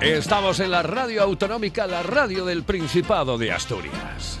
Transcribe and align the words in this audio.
Estamos 0.00 0.60
en 0.60 0.70
la 0.70 0.82
radio 0.82 1.22
autonómica, 1.24 1.88
la 1.88 2.04
radio 2.04 2.44
del 2.44 2.62
Principado 2.62 3.36
de 3.36 3.50
Asturias. 3.50 4.37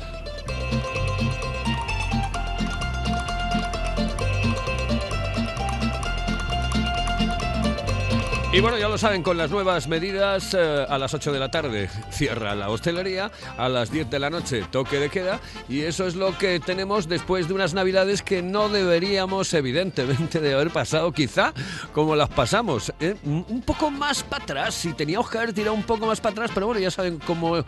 Y 8.50 8.60
bueno, 8.60 8.78
ya 8.78 8.88
lo 8.88 8.96
saben, 8.96 9.22
con 9.22 9.36
las 9.36 9.50
nuevas 9.50 9.88
medidas, 9.88 10.54
eh, 10.54 10.86
a 10.88 10.96
las 10.96 11.12
8 11.12 11.32
de 11.32 11.38
la 11.38 11.50
tarde 11.50 11.90
cierra 12.10 12.54
la 12.54 12.70
hostelería, 12.70 13.30
a 13.58 13.68
las 13.68 13.90
10 13.90 14.08
de 14.08 14.18
la 14.18 14.30
noche 14.30 14.64
toque 14.70 14.98
de 14.98 15.10
queda, 15.10 15.38
y 15.68 15.82
eso 15.82 16.06
es 16.06 16.14
lo 16.14 16.36
que 16.38 16.58
tenemos 16.58 17.08
después 17.08 17.46
de 17.46 17.52
unas 17.52 17.74
navidades 17.74 18.22
que 18.22 18.40
no 18.40 18.70
deberíamos, 18.70 19.52
evidentemente, 19.52 20.40
de 20.40 20.54
haber 20.54 20.70
pasado, 20.70 21.12
quizá 21.12 21.52
como 21.92 22.16
las 22.16 22.30
pasamos. 22.30 22.90
¿eh? 23.00 23.16
Un 23.24 23.62
poco 23.66 23.90
más 23.90 24.22
para 24.22 24.42
atrás, 24.42 24.74
si 24.74 24.94
teníamos 24.94 25.28
que 25.28 25.36
haber 25.36 25.52
tirado 25.52 25.74
un 25.74 25.82
poco 25.82 26.06
más 26.06 26.18
para 26.18 26.32
atrás, 26.32 26.50
pero 26.54 26.66
bueno, 26.66 26.80
ya 26.80 26.90
saben 26.90 27.18
cómo, 27.18 27.62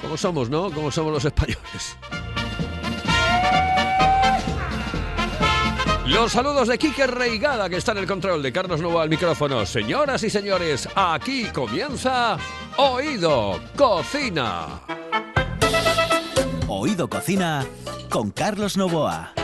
cómo 0.00 0.16
somos, 0.16 0.50
¿no? 0.50 0.68
Cómo 0.72 0.90
somos 0.90 1.12
los 1.12 1.24
españoles. 1.24 1.96
Los 6.14 6.30
saludos 6.30 6.68
de 6.68 6.78
Quique 6.78 7.08
Reigada, 7.08 7.68
que 7.68 7.76
está 7.76 7.90
en 7.90 7.98
el 7.98 8.06
control 8.06 8.40
de 8.40 8.52
Carlos 8.52 8.80
Novo 8.80 9.00
al 9.00 9.10
micrófono. 9.10 9.66
Señoras 9.66 10.22
y 10.22 10.30
señores, 10.30 10.88
aquí 10.94 11.46
comienza 11.46 12.38
Oído 12.76 13.60
Cocina. 13.76 14.80
Oído 16.68 17.08
Cocina 17.08 17.66
con 18.08 18.30
Carlos 18.30 18.76
Novoa. 18.76 19.43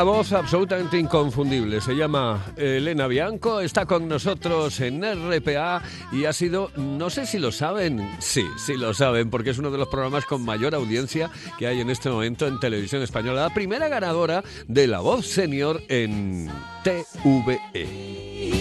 Una 0.00 0.12
voz 0.12 0.32
absolutamente 0.32 0.98
inconfundible. 0.98 1.78
Se 1.82 1.94
llama 1.94 2.42
Elena 2.56 3.06
Bianco, 3.06 3.60
está 3.60 3.84
con 3.84 4.08
nosotros 4.08 4.80
en 4.80 5.02
RPA 5.02 5.82
y 6.10 6.24
ha 6.24 6.32
sido, 6.32 6.70
no 6.76 7.10
sé 7.10 7.26
si 7.26 7.38
lo 7.38 7.52
saben, 7.52 8.10
sí, 8.18 8.46
sí 8.56 8.78
lo 8.78 8.94
saben, 8.94 9.28
porque 9.28 9.50
es 9.50 9.58
uno 9.58 9.70
de 9.70 9.76
los 9.76 9.88
programas 9.88 10.24
con 10.24 10.42
mayor 10.42 10.74
audiencia 10.74 11.30
que 11.58 11.66
hay 11.66 11.82
en 11.82 11.90
este 11.90 12.08
momento 12.08 12.46
en 12.46 12.58
televisión 12.58 13.02
española. 13.02 13.42
La 13.42 13.52
primera 13.52 13.88
ganadora 13.88 14.42
de 14.66 14.86
la 14.86 15.00
voz 15.00 15.26
senior 15.26 15.82
en. 15.88 16.50
TVE. 16.82 18.59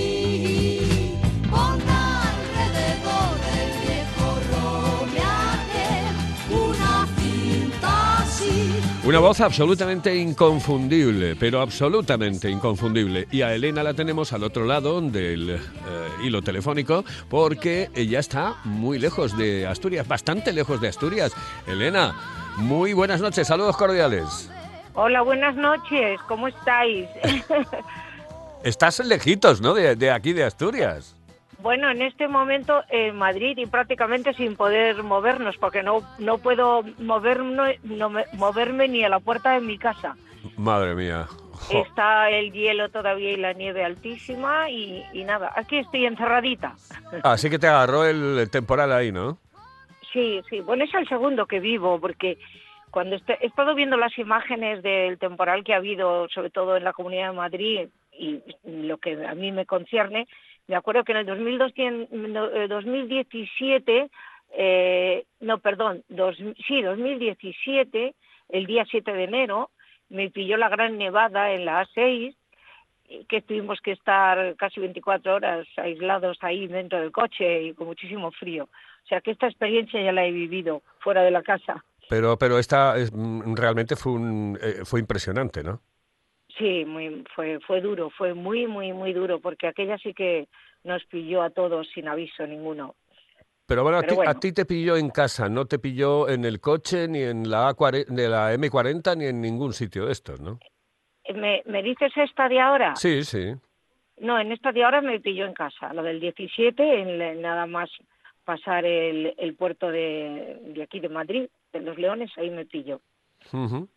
Una 9.09 9.17
voz 9.17 9.41
absolutamente 9.41 10.15
inconfundible, 10.15 11.35
pero 11.35 11.61
absolutamente 11.61 12.47
inconfundible. 12.47 13.27
Y 13.31 13.41
a 13.41 13.55
Elena 13.55 13.81
la 13.81 13.95
tenemos 13.95 14.33
al 14.33 14.43
otro 14.43 14.65
lado 14.65 15.01
del 15.01 15.49
eh, 15.49 15.59
hilo 16.21 16.43
telefónico 16.43 17.03
porque 17.27 17.89
ella 17.95 18.19
está 18.19 18.57
muy 18.65 18.99
lejos 18.99 19.35
de 19.35 19.65
Asturias, 19.65 20.07
bastante 20.07 20.53
lejos 20.53 20.79
de 20.79 20.89
Asturias. 20.89 21.33
Elena, 21.65 22.13
muy 22.57 22.93
buenas 22.93 23.19
noches, 23.19 23.47
saludos 23.47 23.75
cordiales. 23.77 24.51
Hola, 24.93 25.23
buenas 25.23 25.55
noches, 25.55 26.19
¿cómo 26.27 26.47
estáis? 26.47 27.09
Estás 28.63 28.99
lejitos, 28.99 29.59
¿no? 29.59 29.73
De, 29.73 29.95
de 29.95 30.11
aquí, 30.11 30.33
de 30.33 30.43
Asturias. 30.43 31.18
Bueno, 31.61 31.89
en 31.89 32.01
este 32.01 32.27
momento 32.27 32.83
en 32.89 33.15
Madrid 33.15 33.57
y 33.57 33.65
prácticamente 33.65 34.33
sin 34.33 34.55
poder 34.55 35.03
movernos, 35.03 35.57
porque 35.57 35.83
no, 35.83 36.01
no 36.19 36.37
puedo 36.37 36.83
moverme, 36.99 37.79
no 37.83 38.09
me- 38.09 38.25
moverme 38.33 38.87
ni 38.87 39.03
a 39.03 39.09
la 39.09 39.19
puerta 39.19 39.51
de 39.53 39.61
mi 39.61 39.77
casa. 39.77 40.15
Madre 40.57 40.95
mía. 40.95 41.25
Jo. 41.51 41.83
Está 41.85 42.29
el 42.29 42.53
hielo 42.53 42.89
todavía 42.89 43.31
y 43.31 43.35
la 43.37 43.51
nieve 43.53 43.83
altísima 43.83 44.69
y, 44.69 45.03
y 45.13 45.23
nada, 45.25 45.51
aquí 45.55 45.77
estoy 45.77 46.05
encerradita. 46.05 46.75
Así 47.23 47.49
que 47.49 47.59
te 47.59 47.67
agarró 47.67 48.05
el 48.05 48.49
temporal 48.49 48.91
ahí, 48.93 49.11
¿no? 49.11 49.37
Sí, 50.13 50.41
sí, 50.49 50.61
bueno, 50.61 50.85
es 50.85 50.93
el 50.93 51.07
segundo 51.07 51.45
que 51.45 51.59
vivo, 51.59 51.99
porque 51.99 52.37
cuando 52.89 53.15
est- 53.17 53.29
he 53.29 53.45
estado 53.45 53.75
viendo 53.75 53.97
las 53.97 54.17
imágenes 54.17 54.81
del 54.81 55.19
temporal 55.19 55.63
que 55.63 55.73
ha 55.73 55.77
habido, 55.77 56.27
sobre 56.29 56.49
todo 56.49 56.77
en 56.77 56.83
la 56.83 56.93
Comunidad 56.93 57.29
de 57.31 57.35
Madrid, 57.37 57.89
y 58.13 58.41
lo 58.65 58.97
que 58.97 59.23
a 59.25 59.35
mí 59.35 59.51
me 59.51 59.65
concierne, 59.65 60.27
me 60.69 60.75
acuerdo 60.77 61.03
que 61.03 61.11
en 61.11 61.17
el 61.19 61.25
2200 61.25 62.09
no, 62.11 62.45
eh, 62.51 62.67
2017, 62.67 64.09
eh, 64.53 65.25
no, 65.41 65.57
perdón, 65.57 66.03
dos, 66.09 66.37
sí, 66.67 66.81
2017, 66.81 68.15
el 68.49 68.65
día 68.65 68.85
7 68.89 69.11
de 69.11 69.23
enero, 69.25 69.69
me 70.09 70.29
pilló 70.29 70.57
la 70.57 70.69
gran 70.69 70.97
nevada 70.97 71.51
en 71.53 71.65
la 71.65 71.85
A6, 71.85 72.35
y 73.11 73.25
que 73.25 73.41
tuvimos 73.41 73.81
que 73.81 73.91
estar 73.93 74.55
casi 74.55 74.79
24 74.79 75.35
horas 75.35 75.67
aislados 75.77 76.37
ahí 76.41 76.67
dentro 76.67 76.99
del 76.99 77.11
coche 77.11 77.63
y 77.63 77.73
con 77.73 77.87
muchísimo 77.87 78.31
frío. 78.31 78.65
O 78.65 79.07
sea 79.07 79.21
que 79.21 79.31
esta 79.31 79.47
experiencia 79.47 79.99
ya 80.01 80.11
la 80.11 80.25
he 80.25 80.31
vivido 80.31 80.83
fuera 80.99 81.23
de 81.23 81.31
la 81.31 81.41
casa. 81.41 81.83
Pero, 82.07 82.37
pero 82.37 82.59
esta 82.59 82.97
es- 82.97 83.11
mm, 83.11 83.55
realmente 83.55 83.95
fue, 83.95 84.11
un, 84.13 84.57
eh, 84.61 84.81
fue 84.85 84.99
impresionante, 84.99 85.63
¿no? 85.63 85.81
Sí, 86.59 86.83
muy, 86.85 87.23
fue, 87.33 87.59
fue 87.61 87.79
duro, 87.81 88.09
fue 88.11 88.33
muy, 88.33 88.67
muy, 88.67 88.91
muy 88.93 89.13
duro, 89.13 89.39
porque 89.39 89.65
aquella 89.67 89.97
sí 89.97 90.13
que 90.13 90.47
nos 90.83 91.03
pilló 91.05 91.41
a 91.41 91.49
todos 91.49 91.87
sin 91.93 92.07
aviso 92.07 92.45
ninguno. 92.45 92.95
Pero 93.65 93.83
bueno, 93.83 93.99
a, 93.99 94.03
ti, 94.03 94.13
bueno. 94.13 94.29
a 94.29 94.33
ti 94.33 94.51
te 94.51 94.65
pilló 94.65 94.97
en 94.97 95.09
casa, 95.09 95.47
no 95.47 95.65
te 95.65 95.79
pilló 95.79 96.27
en 96.27 96.43
el 96.43 96.59
coche, 96.59 97.07
ni 97.07 97.21
en 97.21 97.49
la, 97.49 97.69
A40 97.69 98.07
de 98.07 98.27
la 98.27 98.53
M40, 98.53 99.15
ni 99.17 99.25
en 99.25 99.39
ningún 99.41 99.73
sitio 99.73 100.05
de 100.05 100.11
estos, 100.11 100.41
¿no? 100.41 100.59
¿Me, 101.33 101.63
me 101.65 101.81
dices 101.81 102.11
esta 102.17 102.49
de 102.49 102.59
ahora? 102.59 102.95
Sí, 102.95 103.23
sí. 103.23 103.53
No, 104.17 104.37
en 104.39 104.51
esta 104.51 104.71
de 104.73 104.83
ahora 104.83 105.01
me 105.01 105.19
pilló 105.21 105.45
en 105.45 105.53
casa. 105.53 105.93
Lo 105.93 106.03
del 106.03 106.19
17, 106.19 107.01
en 107.01 107.19
la- 107.19 107.35
nada 107.35 107.65
más 107.67 107.89
pasar 108.43 108.83
el, 108.85 109.33
el 109.37 109.55
puerto 109.55 109.89
de, 109.91 110.59
de 110.61 110.83
aquí 110.83 110.99
de 110.99 111.07
Madrid, 111.07 111.47
de 111.71 111.79
Los 111.81 111.97
Leones, 111.97 112.31
ahí 112.37 112.49
me 112.49 112.65
pilló. 112.65 112.99
Ujú. 113.53 113.89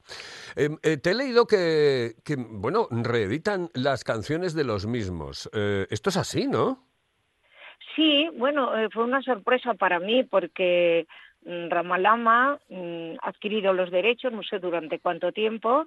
Eh, 0.56 0.96
te 0.96 1.10
he 1.10 1.14
leído 1.14 1.46
que, 1.46 2.14
bueno, 2.36 2.88
reeditan 2.90 3.68
las 3.74 4.04
canciones 4.04 4.54
de 4.54 4.64
los 4.64 4.86
mismos. 4.86 5.50
Eh, 5.52 5.86
esto 5.90 6.10
es 6.10 6.16
así, 6.16 6.46
¿no? 6.46 6.86
Sí, 7.94 8.28
bueno, 8.36 8.76
eh, 8.76 8.88
fue 8.90 9.04
una 9.04 9.22
sorpresa 9.22 9.74
para 9.74 9.98
mí 9.98 10.24
porque 10.24 11.06
mm, 11.44 11.68
Ramalama 11.68 12.58
mm, 12.68 13.16
ha 13.20 13.28
adquirido 13.28 13.72
los 13.72 13.90
derechos, 13.90 14.32
no 14.32 14.42
sé 14.42 14.58
durante 14.58 14.98
cuánto 14.98 15.32
tiempo, 15.32 15.86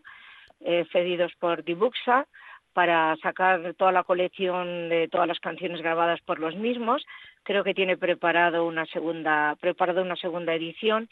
cedidos 0.92 1.34
por 1.38 1.64
Dibuxa, 1.64 2.28
para 2.74 3.16
sacar 3.18 3.74
toda 3.76 3.92
la 3.92 4.04
colección 4.04 4.90
de 4.90 5.08
todas 5.10 5.28
las 5.28 5.40
canciones 5.40 5.82
grabadas 5.82 6.22
por 6.22 6.40
los 6.40 6.56
mismos. 6.56 7.06
Creo 7.44 7.64
que 7.64 7.74
tiene 7.74 7.98
preparado 7.98 8.66
una 8.66 8.86
segunda, 8.86 9.56
preparado 9.60 10.02
una 10.02 10.16
segunda 10.16 10.54
edición 10.54 11.10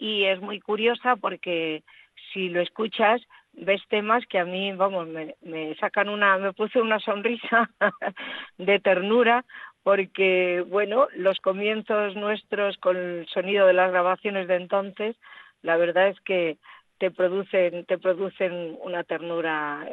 y 0.00 0.24
es 0.24 0.40
muy 0.40 0.58
curiosa 0.60 1.14
porque 1.14 1.84
si 2.32 2.48
lo 2.48 2.60
escuchas 2.60 3.20
ves 3.52 3.82
temas 3.88 4.24
que 4.26 4.38
a 4.38 4.44
mí, 4.44 4.72
vamos, 4.72 5.06
me, 5.08 5.74
sacan 5.76 6.08
una, 6.08 6.38
me 6.38 6.52
puse 6.52 6.80
una 6.80 6.98
sonrisa 7.00 7.70
de 8.58 8.80
ternura 8.80 9.44
porque, 9.82 10.64
bueno, 10.66 11.08
los 11.14 11.38
comienzos 11.40 12.14
nuestros 12.16 12.76
con 12.78 12.96
el 12.96 13.26
sonido 13.28 13.66
de 13.66 13.72
las 13.72 13.90
grabaciones 13.90 14.48
de 14.48 14.56
entonces, 14.56 15.16
la 15.62 15.76
verdad 15.76 16.08
es 16.08 16.20
que 16.20 16.58
te 16.98 17.10
producen, 17.10 17.84
te 17.86 17.98
producen 17.98 18.76
una 18.82 19.04
ternura 19.04 19.86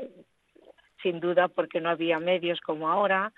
sin 1.02 1.20
duda 1.20 1.48
porque 1.48 1.82
no 1.82 1.90
había 1.90 2.20
medios 2.20 2.62
como 2.62 2.90
ahora 2.90 3.34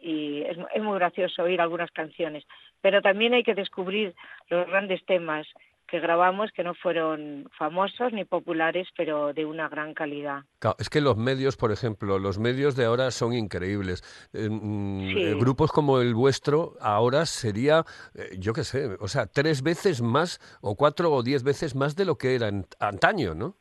y 0.00 0.42
es, 0.42 0.56
es 0.74 0.82
muy 0.82 0.98
gracioso 0.98 1.42
oír 1.42 1.60
algunas 1.60 1.90
canciones. 1.90 2.44
Pero 2.80 3.00
también 3.00 3.34
hay 3.34 3.42
que 3.42 3.54
descubrir 3.54 4.14
los 4.50 4.66
grandes 4.66 5.04
temas 5.06 5.46
que 5.86 6.00
grabamos 6.00 6.50
que 6.52 6.64
no 6.64 6.74
fueron 6.74 7.48
famosos 7.58 8.12
ni 8.12 8.24
populares, 8.24 8.88
pero 8.96 9.32
de 9.32 9.44
una 9.44 9.68
gran 9.68 9.92
calidad. 9.94 10.42
Claro, 10.58 10.76
es 10.78 10.88
que 10.88 11.00
los 11.00 11.16
medios, 11.16 11.56
por 11.56 11.72
ejemplo, 11.72 12.18
los 12.18 12.38
medios 12.38 12.74
de 12.74 12.86
ahora 12.86 13.10
son 13.10 13.34
increíbles. 13.34 14.02
Eh, 14.32 14.48
mm, 14.50 15.12
Sí. 15.12 15.22
eh, 15.22 15.34
grupos 15.38 15.70
como 15.72 16.00
el 16.00 16.14
vuestro 16.14 16.74
ahora 16.80 17.26
sería, 17.26 17.84
eh, 18.14 18.36
yo 18.38 18.52
qué 18.54 18.64
sé, 18.64 18.96
o 18.98 19.08
sea, 19.08 19.26
tres 19.26 19.62
veces 19.62 20.00
más 20.00 20.40
o 20.62 20.74
cuatro 20.74 21.12
o 21.12 21.22
diez 21.22 21.42
veces 21.44 21.74
más 21.76 21.94
de 21.96 22.06
lo 22.06 22.16
que 22.16 22.34
era 22.34 22.50
antaño, 22.80 23.34
¿no? 23.34 23.54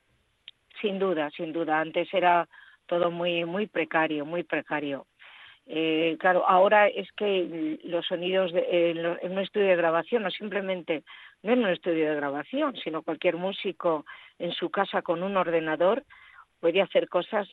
Sin 0.82 1.00
duda, 1.00 1.30
sin 1.36 1.54
duda. 1.54 1.80
Antes 1.80 2.08
era 2.14 2.48
todo 2.88 3.12
muy, 3.12 3.46
muy 3.46 3.68
precario, 3.68 4.26
muy 4.26 4.44
precario. 4.44 5.08
Eh, 5.66 6.18
claro, 6.20 6.44
ahora 6.46 6.88
es 6.90 7.08
que 7.14 7.80
los 7.86 8.06
sonidos 8.06 8.52
de- 8.52 8.92
en, 8.92 9.02
lo- 9.02 9.22
en 9.22 9.32
un 9.32 9.40
estudio 9.40 9.68
de 9.68 9.78
grabación, 9.78 10.24
no 10.24 10.30
simplemente, 10.30 11.04
no 11.44 11.54
en 11.54 11.60
un 11.60 11.70
estudio 11.70 12.10
de 12.10 12.16
grabación, 12.16 12.76
sino 12.78 13.04
cualquier 13.04 13.36
músico 13.36 14.06
en 14.40 14.52
su 14.54 14.70
casa 14.70 15.02
con 15.02 15.22
un 15.24 15.38
ordenador 15.38 16.04
puede 16.60 16.82
hacer 16.82 17.10
cosas 17.10 17.48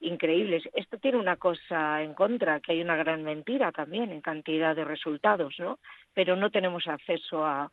increíbles. 0.00 0.64
Esto 0.72 0.98
tiene 0.98 1.18
una 1.18 1.36
cosa 1.36 2.02
en 2.02 2.14
contra, 2.14 2.60
que 2.60 2.72
hay 2.72 2.80
una 2.80 2.96
gran 2.96 3.22
mentira 3.22 3.70
también 3.70 4.10
en 4.10 4.22
cantidad 4.22 4.74
de 4.74 4.84
resultados, 4.84 5.54
¿no? 5.58 5.78
Pero 6.14 6.36
no 6.36 6.50
tenemos 6.50 6.86
acceso 6.86 7.44
a, 7.44 7.70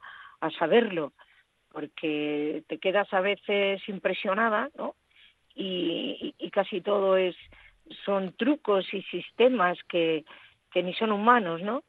saberlo, 0.58 1.14
porque 1.72 2.64
te 2.68 2.80
quedas 2.80 3.14
a 3.14 3.22
veces 3.22 3.88
impresionada, 3.88 4.70
¿no? 4.76 4.96
y, 5.54 6.34
casi 6.52 6.82
todo 6.82 7.16
es 7.16 7.36
son 8.06 8.34
trucos 8.34 8.92
y 8.94 9.04
sistemas 9.04 9.78
que 9.88 10.26
ni 10.76 10.94
son 10.96 11.12
humanos, 11.12 11.62
¿no? 11.62 11.84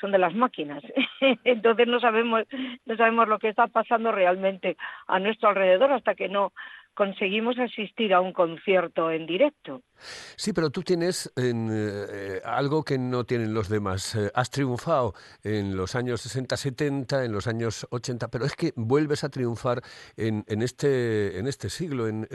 Son 0.00 0.12
de 0.12 0.18
las 0.18 0.34
máquinas. 0.34 0.82
Entonces 1.44 1.86
no 1.86 2.00
sabemos 2.00 2.44
no 2.84 2.96
sabemos 2.96 3.28
lo 3.28 3.38
que 3.38 3.48
está 3.48 3.66
pasando 3.66 4.12
realmente 4.12 4.76
a 5.06 5.18
nuestro 5.18 5.48
alrededor 5.48 5.92
hasta 5.92 6.14
que 6.14 6.28
no 6.28 6.52
conseguimos 6.96 7.56
asistir 7.58 8.12
a 8.14 8.20
un 8.20 8.32
concierto 8.32 9.10
en 9.10 9.26
directo. 9.26 9.82
Sí, 10.36 10.52
pero 10.52 10.70
tú 10.70 10.82
tienes 10.82 11.30
en, 11.36 11.68
eh, 11.70 12.40
algo 12.44 12.82
que 12.84 12.98
no 12.98 13.24
tienen 13.24 13.54
los 13.54 13.68
demás. 13.68 14.14
Eh, 14.14 14.30
has 14.34 14.50
triunfado 14.50 15.14
en 15.44 15.76
los 15.76 15.94
años 15.94 16.20
60, 16.22 16.56
70, 16.56 17.24
en 17.24 17.32
los 17.32 17.46
años 17.46 17.86
80, 17.90 18.28
pero 18.28 18.44
es 18.44 18.54
que 18.56 18.72
vuelves 18.76 19.24
a 19.24 19.28
triunfar 19.28 19.82
en, 20.16 20.44
en 20.48 20.62
este, 20.62 21.38
en 21.38 21.46
este 21.46 21.70
siglo, 21.70 22.08
en, 22.08 22.26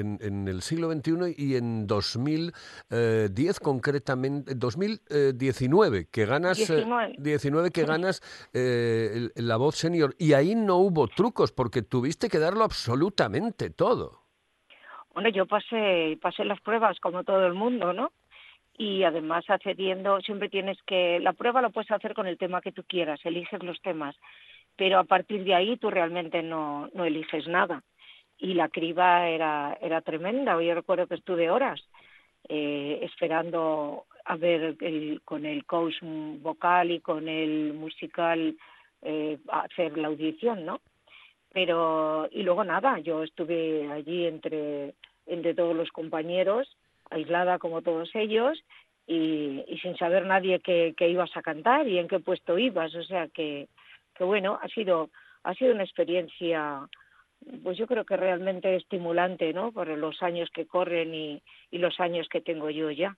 el 0.48 0.62
siglo 0.62 0.92
XXI 0.92 1.36
y 1.38 1.56
en 1.56 1.86
2010 1.88 3.60
concretamente, 3.60 4.56
2019, 4.56 6.08
que 6.12 6.26
ganas, 6.26 6.58
eh, 6.60 6.66
19. 6.66 7.16
19 7.18 7.72
que 7.72 7.86
ganas 7.86 8.22
eh, 8.54 9.30
el- 9.36 9.48
la 9.48 9.58
voz 9.58 9.76
senior. 9.76 10.16
Y 10.18 10.34
ahí 10.34 10.56
no 10.56 10.78
hubo 10.78 11.08
trucos 11.08 11.52
porque 11.52 11.82
tuviste 11.82 12.30
que 12.30 12.40
darlo 12.40 12.64
absolutamente 12.64 13.70
todo. 13.70 14.21
Bueno, 15.14 15.30
yo 15.30 15.46
pasé, 15.46 16.18
pasé 16.22 16.46
las 16.46 16.62
pruebas 16.62 17.00
como 17.00 17.24
todo 17.24 17.46
el 17.46 17.54
mundo, 17.54 17.94
¿no? 17.94 18.12
Y 18.78 19.04
además 19.04 19.46
accediendo, 19.50 20.22
siempre 20.22 20.50
tienes 20.50 20.78
que, 20.84 21.20
la 21.22 21.34
prueba 21.34 21.62
la 21.62 21.70
puedes 21.70 21.92
hacer 21.92 22.14
con 22.14 22.28
el 22.28 22.38
tema 22.38 22.62
que 22.62 22.72
tú 22.72 22.84
quieras, 22.88 23.20
eliges 23.26 23.64
los 23.64 23.82
temas, 23.82 24.16
pero 24.78 25.00
a 25.00 25.04
partir 25.06 25.44
de 25.44 25.56
ahí 25.56 25.78
tú 25.78 25.90
realmente 25.92 26.44
no, 26.44 26.90
no 26.94 27.06
eliges 27.06 27.48
nada. 27.48 27.84
Y 28.38 28.56
la 28.56 28.70
criba 28.70 29.28
era, 29.30 29.78
era 29.82 30.02
tremenda, 30.02 30.62
yo 30.62 30.76
recuerdo 30.76 31.08
que 31.08 31.16
estuve 31.16 31.52
horas 31.52 31.82
eh, 32.50 33.00
esperando 33.04 34.06
a 34.26 34.38
ver 34.38 34.78
el- 34.82 35.22
con 35.26 35.46
el 35.46 35.66
coach 35.66 35.96
vocal 36.04 36.92
y 36.92 37.00
con 37.02 37.28
el 37.30 37.74
musical 37.74 38.58
eh, 39.04 39.40
hacer 39.50 39.98
la 39.98 40.10
audición, 40.10 40.66
¿no? 40.66 40.82
Pero 41.54 42.28
y 42.32 42.44
luego 42.44 42.64
nada 42.64 43.00
yo 43.00 43.24
estuve 43.24 43.92
allí 43.92 44.26
entre 44.26 44.94
entre 45.26 45.54
todos 45.54 45.76
los 45.76 45.90
compañeros 45.92 46.78
aislada 47.10 47.60
como 47.60 47.82
todos 47.82 48.10
ellos 48.16 48.58
y, 49.08 49.64
sin 49.82 49.98
saber 49.98 50.26
nadie 50.26 50.60
qué, 50.60 50.94
qué 50.96 51.10
ibas 51.10 51.36
a 51.36 51.42
cantar 51.42 51.88
y 51.88 52.00
en 52.00 52.08
qué 52.08 52.20
puesto 52.20 52.58
ibas. 52.58 52.96
O 52.96 53.04
sea 53.04 53.28
que 53.28 53.68
que 54.16 54.24
bueno 54.24 54.60
ha 54.62 54.68
sido 54.70 55.10
ha 55.44 55.54
sido 55.56 55.74
una 55.74 55.84
experiencia 55.84 56.88
pues 57.64 57.78
yo 57.78 57.88
creo 57.88 58.06
que 58.06 58.18
realmente 58.18 58.76
estimulante 58.76 59.52
no 59.52 59.72
por 59.72 59.88
los 59.88 60.22
años 60.22 60.50
que 60.54 60.68
corren 60.68 61.14
y, 61.14 61.42
y 61.72 61.80
los 61.80 62.00
años 62.00 62.28
que 62.30 62.42
tengo 62.42 62.70
yo 62.70 62.92
ya 62.92 63.18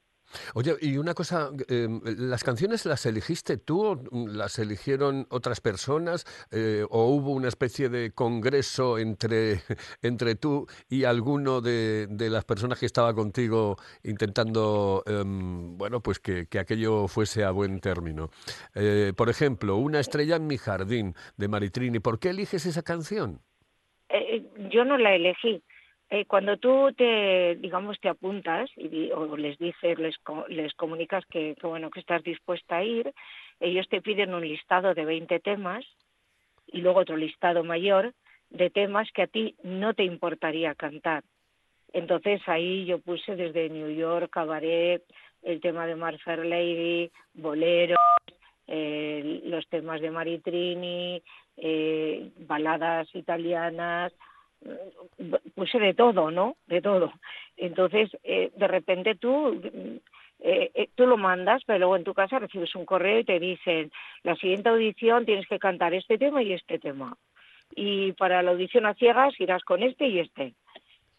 Oye, 0.55 0.75
y 0.81 0.97
una 0.97 1.13
cosa, 1.13 1.51
eh, 1.67 1.87
¿las 2.17 2.43
canciones 2.43 2.85
las 2.85 3.05
elegiste 3.05 3.57
tú 3.57 3.85
o 3.85 4.27
las 4.27 4.57
eligieron 4.59 5.27
otras 5.29 5.61
personas 5.61 6.25
eh, 6.51 6.85
o 6.89 7.07
hubo 7.07 7.31
una 7.31 7.47
especie 7.47 7.89
de 7.89 8.11
congreso 8.11 8.97
entre, 8.97 9.59
entre 10.01 10.35
tú 10.35 10.67
y 10.89 11.03
alguno 11.03 11.61
de, 11.61 12.07
de 12.09 12.29
las 12.29 12.45
personas 12.45 12.79
que 12.79 12.85
estaba 12.85 13.13
contigo 13.13 13.77
intentando, 14.03 15.03
em, 15.05 15.77
bueno, 15.77 16.01
pues 16.01 16.19
que, 16.19 16.47
que 16.47 16.59
aquello 16.59 17.07
fuese 17.07 17.43
a 17.43 17.51
buen 17.51 17.79
término? 17.79 18.29
Eh, 18.75 19.13
por 19.15 19.29
ejemplo, 19.29 19.77
Una 19.77 19.99
estrella 19.99 20.35
en 20.35 20.47
mi 20.47 20.57
jardín 20.57 21.15
de 21.37 21.47
Maritrini, 21.47 21.99
¿por 21.99 22.19
qué 22.19 22.29
eliges 22.29 22.65
esa 22.65 22.81
canción? 22.81 23.41
Eh, 24.09 24.37
eh, 24.37 24.69
yo 24.71 24.85
no 24.85 24.97
la 24.97 25.15
elegí. 25.15 25.63
Eh, 26.13 26.25
cuando 26.25 26.57
tú 26.57 26.93
te, 26.95 27.55
digamos, 27.55 27.99
te 27.99 28.07
apuntas 28.07 28.69
o 29.15 29.35
les 29.35 29.57
dices, 29.57 29.97
les, 29.97 30.15
les 30.47 30.71
comunicas 30.75 31.25
que, 31.25 31.55
bueno, 31.63 31.89
que 31.89 32.01
estás 32.01 32.21
dispuesta 32.21 32.77
a 32.77 32.83
ir, 32.83 33.11
ellos 33.59 33.89
te 33.89 33.99
piden 33.99 34.35
un 34.35 34.47
listado 34.47 34.93
de 34.93 35.05
20 35.05 35.39
temas 35.39 35.83
y 36.67 36.81
luego 36.81 36.99
otro 36.99 37.17
listado 37.17 37.63
mayor 37.63 38.13
de 38.51 38.69
temas 38.69 39.11
que 39.11 39.23
a 39.23 39.27
ti 39.27 39.55
no 39.63 39.95
te 39.95 40.03
importaría 40.03 40.75
cantar. 40.75 41.23
Entonces 41.93 42.41
ahí 42.45 42.85
yo 42.85 42.99
puse 42.99 43.35
desde 43.35 43.69
New 43.69 43.89
York, 43.89 44.29
Cabaret, 44.29 45.01
el 45.41 45.61
tema 45.61 45.87
de 45.87 45.95
Fair 46.19 46.45
Lady, 46.45 47.09
boleros, 47.33 47.97
eh, 48.67 49.41
los 49.45 49.67
temas 49.67 49.99
de 49.99 50.11
Maritrini, 50.11 51.23
eh, 51.57 52.29
baladas 52.37 53.07
italianas, 53.15 54.13
puse 55.55 55.79
de 55.79 55.93
todo, 55.93 56.31
¿no? 56.31 56.55
De 56.67 56.81
todo. 56.81 57.11
Entonces, 57.57 58.09
eh, 58.23 58.51
de 58.55 58.67
repente 58.67 59.15
tú, 59.15 59.61
eh, 60.39 60.71
eh, 60.73 60.89
tú 60.95 61.05
lo 61.05 61.17
mandas, 61.17 61.63
pero 61.65 61.79
luego 61.79 61.95
en 61.95 62.03
tu 62.03 62.13
casa 62.13 62.39
recibes 62.39 62.75
un 62.75 62.85
correo 62.85 63.19
y 63.19 63.23
te 63.23 63.39
dicen, 63.39 63.91
la 64.23 64.35
siguiente 64.35 64.69
audición 64.69 65.25
tienes 65.25 65.47
que 65.47 65.59
cantar 65.59 65.93
este 65.93 66.17
tema 66.17 66.43
y 66.43 66.53
este 66.53 66.79
tema. 66.79 67.17
Y 67.75 68.11
para 68.13 68.43
la 68.43 68.51
audición 68.51 68.85
a 68.85 68.93
ciegas 68.93 69.33
irás 69.39 69.63
con 69.63 69.83
este 69.83 70.07
y 70.07 70.19
este. 70.19 70.53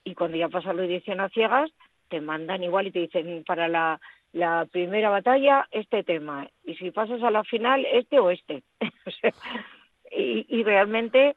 Y 0.05 0.15
cuando 0.15 0.37
ya 0.37 0.49
pasas 0.49 0.75
la 0.75 0.83
audición 0.83 1.21
a 1.21 1.31
ciegas, 1.31 1.71
te 2.09 2.21
mandan 2.21 2.63
igual 2.63 2.87
y 2.87 2.93
te 2.93 3.01
dicen, 3.01 3.45
para 3.45 3.69
la, 3.69 3.99
primera 4.71 5.11
batalla, 5.11 5.67
este 5.71 6.03
tema. 6.05 6.49
Y 6.65 6.75
si 6.75 6.91
pasas 6.91 7.23
a 7.23 7.31
la 7.31 7.45
final, 7.45 7.87
este 7.91 8.19
o 8.19 8.31
este. 8.31 8.63
Y, 10.17 10.63
realmente 10.63 11.35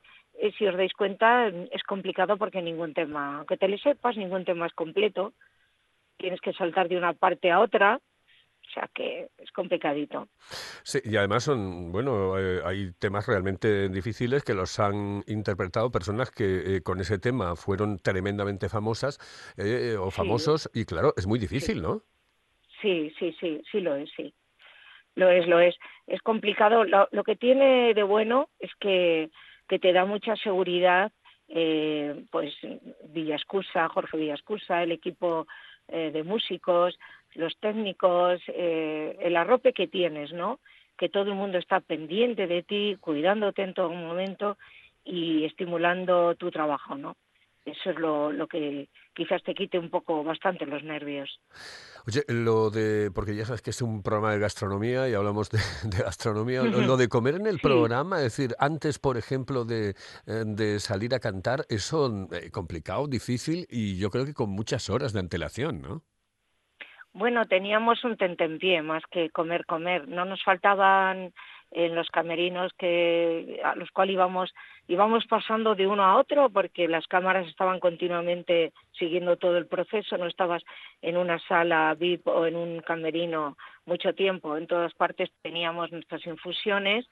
si 0.57 0.67
os 0.67 0.75
dais 0.75 0.93
cuenta, 0.93 1.47
es 1.47 1.83
complicado 1.83 2.37
porque 2.37 2.61
ningún 2.61 2.93
tema, 2.93 3.37
aunque 3.37 3.57
te 3.57 3.67
le 3.67 3.77
sepas, 3.77 4.17
ningún 4.17 4.45
tema 4.45 4.67
es 4.67 4.73
completo. 4.73 5.33
Tienes 6.17 6.41
que 6.41 6.53
saltar 6.53 6.87
de 6.89 6.97
una 6.97 7.13
parte 7.13 7.51
a 7.51 7.59
otra, 7.59 7.97
o 7.97 8.69
sea 8.73 8.89
que 8.93 9.29
es 9.37 9.51
complicadito. 9.51 10.27
Sí, 10.83 10.99
y 11.03 11.15
además 11.17 11.43
son, 11.43 11.91
bueno, 11.91 12.37
eh, 12.39 12.61
hay 12.65 12.91
temas 12.93 13.27
realmente 13.27 13.89
difíciles 13.89 14.43
que 14.43 14.53
los 14.53 14.79
han 14.79 15.23
interpretado 15.27 15.91
personas 15.91 16.31
que 16.31 16.77
eh, 16.77 16.81
con 16.83 16.99
ese 16.99 17.19
tema 17.19 17.55
fueron 17.55 17.99
tremendamente 17.99 18.69
famosas 18.69 19.19
eh, 19.57 19.95
o 19.99 20.11
Sí. 20.11 20.17
famosos, 20.17 20.69
y 20.73 20.85
claro, 20.85 21.13
es 21.17 21.27
muy 21.27 21.39
difícil, 21.39 21.81
¿no? 21.81 22.03
Sí, 22.81 23.11
sí, 23.17 23.35
sí, 23.39 23.61
sí 23.71 23.79
lo 23.81 23.95
es, 23.95 24.09
sí. 24.15 24.33
Lo 25.15 25.29
es, 25.29 25.47
lo 25.47 25.59
es. 25.59 25.75
Es 26.05 26.21
complicado. 26.21 26.83
Lo, 26.83 27.07
lo 27.11 27.23
que 27.23 27.35
tiene 27.35 27.93
de 27.93 28.03
bueno 28.03 28.49
es 28.59 28.71
que, 28.79 29.31
que 29.67 29.79
te 29.79 29.93
da 29.93 30.05
mucha 30.05 30.35
seguridad, 30.35 31.11
eh, 31.47 32.23
pues 32.31 32.53
Villascusa, 33.09 33.89
Jorge 33.89 34.17
Villascusa, 34.17 34.83
el 34.83 34.91
equipo 34.91 35.47
eh, 35.87 36.11
de 36.11 36.23
músicos, 36.23 36.97
los 37.35 37.57
técnicos, 37.59 38.41
eh, 38.47 39.17
el 39.21 39.37
arrope 39.37 39.73
que 39.73 39.87
tienes, 39.87 40.33
¿no? 40.33 40.59
Que 40.97 41.09
todo 41.09 41.23
el 41.29 41.35
mundo 41.35 41.57
está 41.57 41.79
pendiente 41.79 42.47
de 42.47 42.63
ti, 42.63 42.97
cuidándote 42.99 43.61
en 43.61 43.73
todo 43.73 43.91
momento 43.91 44.57
y 45.03 45.45
estimulando 45.45 46.35
tu 46.35 46.51
trabajo, 46.51 46.95
¿no? 46.95 47.15
Eso 47.67 47.89
es 47.89 47.99
lo, 47.99 48.31
lo 48.31 48.47
que 48.47 48.87
quizás 49.13 49.43
te 49.43 49.53
quite 49.53 49.77
un 49.77 49.89
poco 49.89 50.23
bastante 50.23 50.65
los 50.65 50.83
nervios. 50.83 51.41
Oye, 52.07 52.23
lo 52.29 52.69
de, 52.69 53.11
porque 53.13 53.35
ya 53.35 53.43
sabes 53.43 53.61
que 53.61 53.71
es 53.71 53.81
un 53.81 54.01
programa 54.01 54.31
de 54.31 54.39
gastronomía 54.39 55.09
y 55.09 55.13
hablamos 55.13 55.49
de, 55.49 55.57
de 55.83 56.01
gastronomía, 56.01 56.63
lo, 56.63 56.79
lo 56.79 56.95
de 56.95 57.09
comer 57.09 57.35
en 57.35 57.45
el 57.45 57.55
Sí. 57.55 57.63
programa, 57.63 58.17
es 58.19 58.37
decir, 58.37 58.55
antes, 58.57 58.99
por 58.99 59.17
ejemplo, 59.17 59.65
de, 59.65 59.89
eh, 60.27 60.43
de 60.45 60.79
salir 60.79 61.13
a 61.13 61.19
cantar, 61.19 61.65
eso 61.67 62.29
eh, 62.31 62.51
complicado, 62.51 63.05
difícil 63.07 63.67
y 63.69 63.97
yo 63.99 64.11
creo 64.11 64.25
que 64.25 64.33
con 64.33 64.49
muchas 64.49 64.89
horas 64.89 65.11
de 65.11 65.19
antelación, 65.19 65.81
¿no? 65.81 66.03
Bueno, 67.11 67.45
teníamos 67.47 68.03
un 68.05 68.15
tentempié 68.15 68.81
más 68.81 69.03
que 69.11 69.29
comer, 69.31 69.65
comer. 69.65 70.07
No 70.07 70.23
nos 70.23 70.41
faltaban 70.43 71.33
en 71.71 71.95
los 71.95 72.07
camerinos 72.09 72.71
que 72.77 73.59
a 73.63 73.75
los 73.75 73.91
cuales 73.91 74.13
íbamos 74.13 74.53
íbamos 74.87 75.25
pasando 75.27 75.75
de 75.75 75.85
uno 75.85 76.03
a 76.03 76.17
otro 76.17 76.49
porque 76.49 76.87
las 76.87 77.07
cámaras 77.07 77.47
estaban 77.47 77.79
continuamente 77.79 78.71
siguiendo 78.97 79.35
todo 79.35 79.57
el 79.57 79.67
proceso. 79.67 80.17
No 80.17 80.27
estabas 80.27 80.63
en 81.01 81.17
una 81.17 81.39
sala 81.39 81.93
VIP 81.95 82.27
o 82.27 82.45
en 82.45 82.55
un 82.55 82.79
camerino 82.79 83.57
mucho 83.85 84.13
tiempo. 84.13 84.55
En 84.55 84.67
todas 84.67 84.93
partes 84.93 85.29
teníamos 85.41 85.91
nuestras 85.91 86.25
infusiones, 86.25 87.05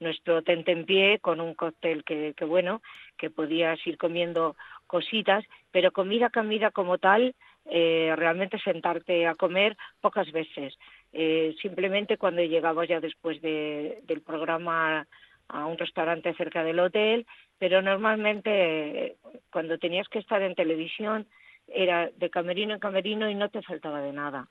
nuestro 0.00 0.42
tentempié 0.42 1.18
con 1.18 1.40
un 1.40 1.54
cóctel 1.54 2.04
que, 2.04 2.34
bueno, 2.46 2.80
que 3.16 3.30
podías 3.30 3.84
ir 3.86 3.98
comiendo 3.98 4.56
cositas, 4.86 5.44
pero 5.70 5.92
comida, 5.92 6.30
comida 6.30 6.70
como 6.70 6.98
tal, 6.98 7.34
eh, 7.66 8.14
realmente 8.16 8.58
sentarte 8.60 9.26
a 9.26 9.34
comer 9.34 9.76
pocas 10.00 10.30
veces. 10.32 10.78
Eh, 11.12 11.54
simplemente 11.60 12.18
cuando 12.18 12.42
llegabas 12.42 12.88
ya 12.88 13.00
después 13.00 13.40
de, 13.40 14.02
del 14.06 14.20
programa 14.20 15.06
a 15.48 15.66
un 15.66 15.78
restaurante 15.78 16.34
cerca 16.34 16.62
del 16.62 16.80
hotel, 16.80 17.26
pero 17.58 17.80
normalmente 17.82 19.16
cuando 19.50 19.78
tenías 19.78 20.08
que 20.08 20.18
estar 20.18 20.42
en 20.42 20.54
televisión 20.54 21.26
era 21.66 22.10
de 22.16 22.30
camerino 22.30 22.74
en 22.74 22.80
camerino 22.80 23.28
y 23.28 23.34
no 23.34 23.48
te 23.48 23.62
faltaba 23.62 24.00
de 24.00 24.12
nada. 24.12 24.48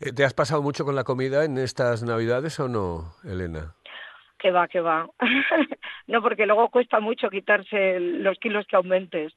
Eh, 0.00 0.12
¿Te 0.12 0.24
has 0.24 0.34
pasado 0.34 0.62
mucho 0.62 0.84
con 0.84 0.94
la 0.94 1.04
comida 1.04 1.44
en 1.44 1.58
estas 1.58 2.02
Navidades 2.02 2.58
o 2.60 2.68
no, 2.68 3.12
Elena? 3.24 3.74
Que 4.38 4.50
va, 4.50 4.68
que 4.68 4.80
va. 4.80 5.08
no, 6.06 6.22
porque 6.22 6.46
luego 6.46 6.70
cuesta 6.70 7.00
mucho 7.00 7.28
quitarse 7.28 8.00
los 8.00 8.38
kilos 8.38 8.66
que 8.66 8.76
aumentes. 8.76 9.34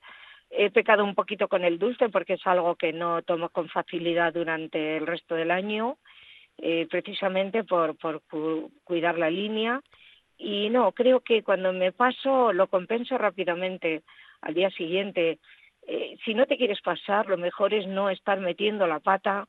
He 0.49 0.69
pecado 0.69 1.03
un 1.03 1.15
poquito 1.15 1.47
con 1.47 1.63
el 1.63 1.79
dulce 1.79 2.09
porque 2.09 2.33
es 2.33 2.47
algo 2.47 2.75
que 2.75 2.93
no 2.93 3.21
tomo 3.23 3.49
con 3.49 3.69
facilidad 3.69 4.33
durante 4.33 4.97
el 4.97 5.07
resto 5.07 5.35
del 5.35 5.51
año, 5.51 5.97
eh, 6.57 6.87
precisamente 6.89 7.63
por, 7.63 7.97
por 7.97 8.21
cu- 8.23 8.71
cuidar 8.83 9.17
la 9.17 9.29
línea. 9.29 9.81
Y 10.37 10.69
no, 10.69 10.91
creo 10.91 11.21
que 11.21 11.43
cuando 11.43 11.73
me 11.73 11.91
paso 11.91 12.53
lo 12.53 12.67
compenso 12.67 13.17
rápidamente 13.17 14.03
al 14.41 14.53
día 14.53 14.69
siguiente. 14.71 15.39
Eh, 15.87 16.17
si 16.23 16.33
no 16.33 16.45
te 16.45 16.57
quieres 16.57 16.81
pasar, 16.81 17.27
lo 17.27 17.37
mejor 17.37 17.73
es 17.73 17.87
no 17.87 18.09
estar 18.09 18.39
metiendo 18.39 18.87
la 18.87 18.99
pata 18.99 19.47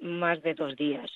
más 0.00 0.42
de 0.42 0.54
dos 0.54 0.76
días. 0.76 1.10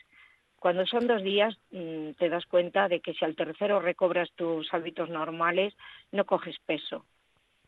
Cuando 0.56 0.86
son 0.86 1.06
dos 1.08 1.22
días 1.22 1.56
mm, 1.72 2.10
te 2.12 2.28
das 2.28 2.46
cuenta 2.46 2.88
de 2.88 3.00
que 3.00 3.14
si 3.14 3.24
al 3.24 3.34
tercero 3.34 3.80
recobras 3.80 4.30
tus 4.34 4.72
hábitos 4.72 5.08
normales, 5.10 5.74
no 6.12 6.24
coges 6.24 6.56
peso. 6.64 7.04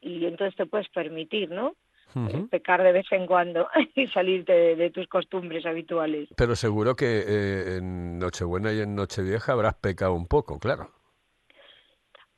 Y 0.01 0.25
entonces 0.27 0.55
te 0.57 0.67
puedes 0.67 0.89
permitir, 0.91 1.51
¿no? 1.51 1.75
Eh, 2.17 2.47
pecar 2.49 2.83
de 2.83 2.93
vez 2.93 3.07
en 3.11 3.27
cuando 3.27 3.69
y 3.97 4.07
salirte 4.09 4.53
de, 4.53 4.77
de 4.77 4.91
tus 4.91 5.09
costumbres 5.09 5.67
habituales. 5.67 6.29
Pero 6.37 6.55
seguro 6.55 6.95
que 6.95 7.25
eh, 7.27 7.77
en 7.79 8.19
Nochebuena 8.19 8.73
y 8.73 8.81
en 8.81 8.95
Nochevieja 8.95 9.53
habrás 9.53 9.75
pecado 9.75 10.15
un 10.15 10.29
poco, 10.29 10.59
claro. 10.59 10.91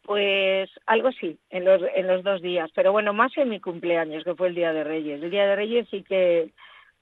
Pues 0.02 0.70
algo 0.86 1.10
sí, 1.12 1.38
en 1.50 1.64
los, 1.64 1.82
en 1.94 2.06
los 2.06 2.22
dos 2.22 2.40
días, 2.40 2.70
pero 2.74 2.92
bueno, 2.92 3.12
más 3.12 3.36
en 3.36 3.48
mi 3.48 3.60
cumpleaños, 3.60 4.24
que 4.24 4.34
fue 4.34 4.48
el 4.48 4.54
Día 4.54 4.72
de 4.72 4.84
Reyes. 4.84 5.22
El 5.22 5.30
Día 5.30 5.46
de 5.46 5.56
Reyes 5.56 5.88
sí 5.90 6.02
que 6.04 6.52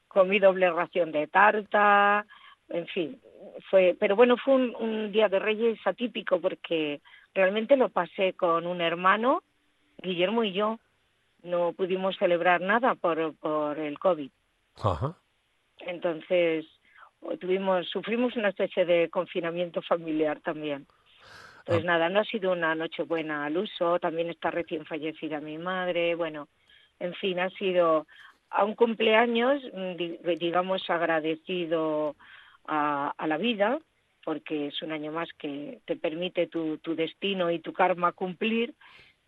comí 0.09 0.39
doble 0.39 0.71
ración 0.71 1.13
de 1.13 1.27
tarta, 1.27 2.25
en 2.71 2.87
fin, 2.87 3.21
fue, 3.71 3.95
pero 4.01 4.17
bueno, 4.17 4.37
fue 4.37 4.55
un, 4.55 4.75
un 4.77 5.13
Día 5.13 5.29
de 5.29 5.39
Reyes 5.39 5.79
atípico 5.85 6.41
porque 6.41 7.03
realmente 7.35 7.77
lo 7.77 7.91
pasé 7.91 8.33
con 8.33 8.67
un 8.67 8.81
hermano, 8.81 9.43
Guillermo 10.03 10.43
y 10.43 10.53
yo. 10.53 10.79
No 11.45 11.73
pudimos 11.73 12.17
celebrar 12.17 12.61
nada 12.61 12.95
por, 12.95 13.35
por 13.37 13.79
el 13.79 13.99
COVID. 13.99 14.31
Ajá. 14.83 15.17
Entonces, 15.81 16.67
tuvimos, 17.41 17.89
sufrimos 17.89 18.35
una 18.37 18.49
especie 18.49 18.85
de 18.85 19.09
confinamiento 19.11 19.83
familiar 19.83 20.41
también. 20.41 20.87
Entonces, 21.61 21.85
nada, 21.85 22.09
no 22.11 22.21
ha 22.21 22.25
sido 22.25 22.53
una 22.53 22.75
noche 22.75 23.05
buena 23.05 23.47
al 23.47 23.57
uso, 23.57 23.99
también 23.99 24.29
está 24.29 24.51
recién 24.51 24.85
fallecida 24.85 25.41
mi 25.41 25.57
madre, 25.57 26.15
bueno, 26.15 26.49
en 26.99 27.15
fin, 27.15 27.41
ha 27.41 27.49
sido 27.51 28.07
a 28.51 28.65
un 28.65 28.75
cumpleaños, 28.75 29.63
mm, 29.73 29.97
di- 29.97 30.19
digamos, 30.39 30.89
agradecido 30.91 32.17
a, 32.67 33.15
a 33.17 33.27
la 33.27 33.39
vida, 33.39 33.79
porque 34.25 34.69
es 34.69 34.83
un 34.83 34.93
año 34.93 35.11
más 35.11 35.29
que 35.39 35.81
te 35.87 35.97
permite 35.97 36.47
tu, 36.49 36.79
tu 36.79 36.95
destino 36.95 37.51
y 37.51 37.59
tu 37.61 37.73
karma 37.73 38.13
cumplir, 38.13 38.75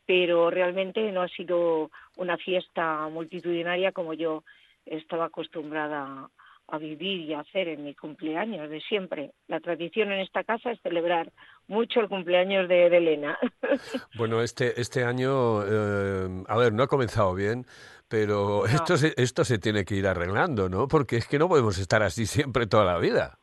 pero 0.06 0.50
realmente 0.50 1.10
no 1.12 1.22
ha 1.22 1.28
sido 1.28 1.90
una 2.16 2.36
fiesta 2.38 3.08
multitudinaria 3.08 3.92
como 3.92 4.14
yo 4.14 4.44
estaba 4.84 5.26
acostumbrada 5.26 6.28
a 6.68 6.78
vivir 6.78 7.20
y 7.20 7.32
a 7.32 7.40
hacer 7.40 7.68
en 7.68 7.84
mi 7.84 7.94
cumpleaños 7.94 8.68
de 8.70 8.80
siempre. 8.80 9.32
La 9.46 9.60
tradición 9.60 10.10
en 10.10 10.20
esta 10.20 10.42
casa 10.42 10.72
es 10.72 10.80
celebrar 10.80 11.30
mucho 11.68 12.00
el 12.00 12.08
cumpleaños 12.08 12.68
de, 12.68 12.90
de 12.90 12.96
Elena. 12.96 13.38
Bueno, 14.16 14.40
este, 14.42 14.80
este 14.80 15.04
año, 15.04 15.62
eh, 15.64 16.44
a 16.48 16.56
ver, 16.56 16.72
no 16.72 16.82
ha 16.82 16.88
comenzado 16.88 17.34
bien, 17.34 17.66
pero 18.08 18.60
No. 18.60 18.66
esto, 18.66 18.96
se, 18.96 19.12
esto 19.16 19.44
se 19.44 19.58
tiene 19.58 19.84
que 19.84 19.94
ir 19.96 20.06
arreglando, 20.06 20.68
¿no? 20.68 20.88
Porque 20.88 21.16
es 21.16 21.28
que 21.28 21.38
no 21.38 21.48
podemos 21.48 21.78
estar 21.78 22.02
así 22.02 22.26
siempre 22.26 22.66
toda 22.66 22.84
la 22.84 22.98
vida. 22.98 23.38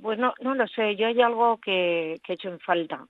Pues 0.00 0.18
no, 0.18 0.34
no 0.40 0.54
lo 0.54 0.66
sé, 0.68 0.96
yo 0.96 1.06
hay 1.06 1.20
algo 1.22 1.58
que, 1.58 2.18
que 2.24 2.32
he 2.32 2.34
hecho 2.34 2.48
en 2.48 2.58
falta. 2.60 3.06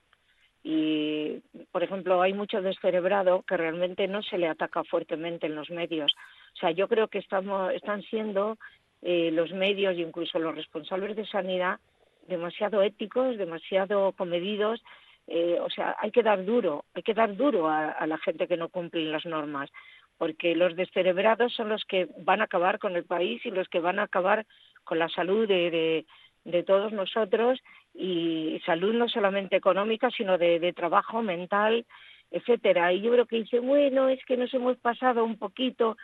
Y, 0.65 1.41
por 1.73 1.83
ejemplo, 1.83 2.23
hay 2.23 2.35
mucho 2.35 2.63
descerebrado 2.63 3.43
que 3.43 3.57
realmente 3.57 4.07
no 4.07 4.23
se 4.23 4.39
le 4.39 4.49
ataca 4.49 4.85
fuertemente 4.85 5.47
en 5.47 5.57
los 5.57 5.71
medios. 5.71 6.15
O 6.55 6.57
sea, 6.57 6.71
yo 6.71 6.87
creo 6.89 7.09
que 7.09 7.19
estamos, 7.19 7.73
están 7.73 8.03
siendo 8.03 8.59
eh, 9.03 9.31
los 9.33 9.53
medios 9.53 9.97
incluso 9.99 10.39
los 10.39 10.55
responsables 10.55 11.17
de 11.17 11.27
sanidad 11.27 11.81
demasiado 12.29 12.83
éticos, 12.83 13.37
demasiado 13.37 14.13
comedidos. 14.13 14.81
Eh, 15.27 15.59
o 15.61 15.71
sea, 15.71 15.97
hay 16.01 16.11
que 16.11 16.23
dar 16.23 16.45
duro, 16.45 16.85
hay 16.95 17.03
que 17.03 17.15
dar 17.15 17.37
duro 17.37 17.69
a, 17.69 17.91
a 17.91 18.07
la 18.07 18.19
gente 18.19 18.47
que 18.47 18.57
no 18.57 18.69
cumple 18.69 19.05
las 19.05 19.25
normas, 19.25 19.71
porque 20.19 20.55
los 20.55 20.77
descerebrados 20.77 21.53
son 21.53 21.69
los 21.69 21.85
que 21.85 22.09
van 22.19 22.41
a 22.41 22.45
acabar 22.45 22.79
con 22.79 22.95
el 22.97 23.05
país 23.05 23.45
y 23.45 23.51
los 23.51 23.69
que 23.69 23.81
van 23.81 23.99
a 23.99 24.05
acabar 24.05 24.47
con 24.85 24.99
la 24.99 25.09
salud 25.09 25.47
de, 25.49 25.71
de, 25.71 26.07
de 26.45 26.63
todos 26.63 26.93
nosotros 26.93 27.61
y 27.95 28.61
salud 28.67 28.95
no 28.95 29.09
solamente 29.09 29.57
económica, 29.57 30.11
sino 30.11 30.39
de, 30.39 30.59
de 30.59 30.73
trabajo 30.73 31.23
mental, 31.23 31.85
etcétera. 32.31 32.93
Y 32.93 33.03
yo 33.03 33.13
creo 33.13 33.27
que 33.27 33.37
dice, 33.37 33.61
bueno, 33.61 34.09
es 34.09 34.25
que 34.25 34.37
nos 34.37 34.53
hemos 34.55 34.77
pasado 34.79 35.25
un 35.25 35.39
poquito, 35.39 35.97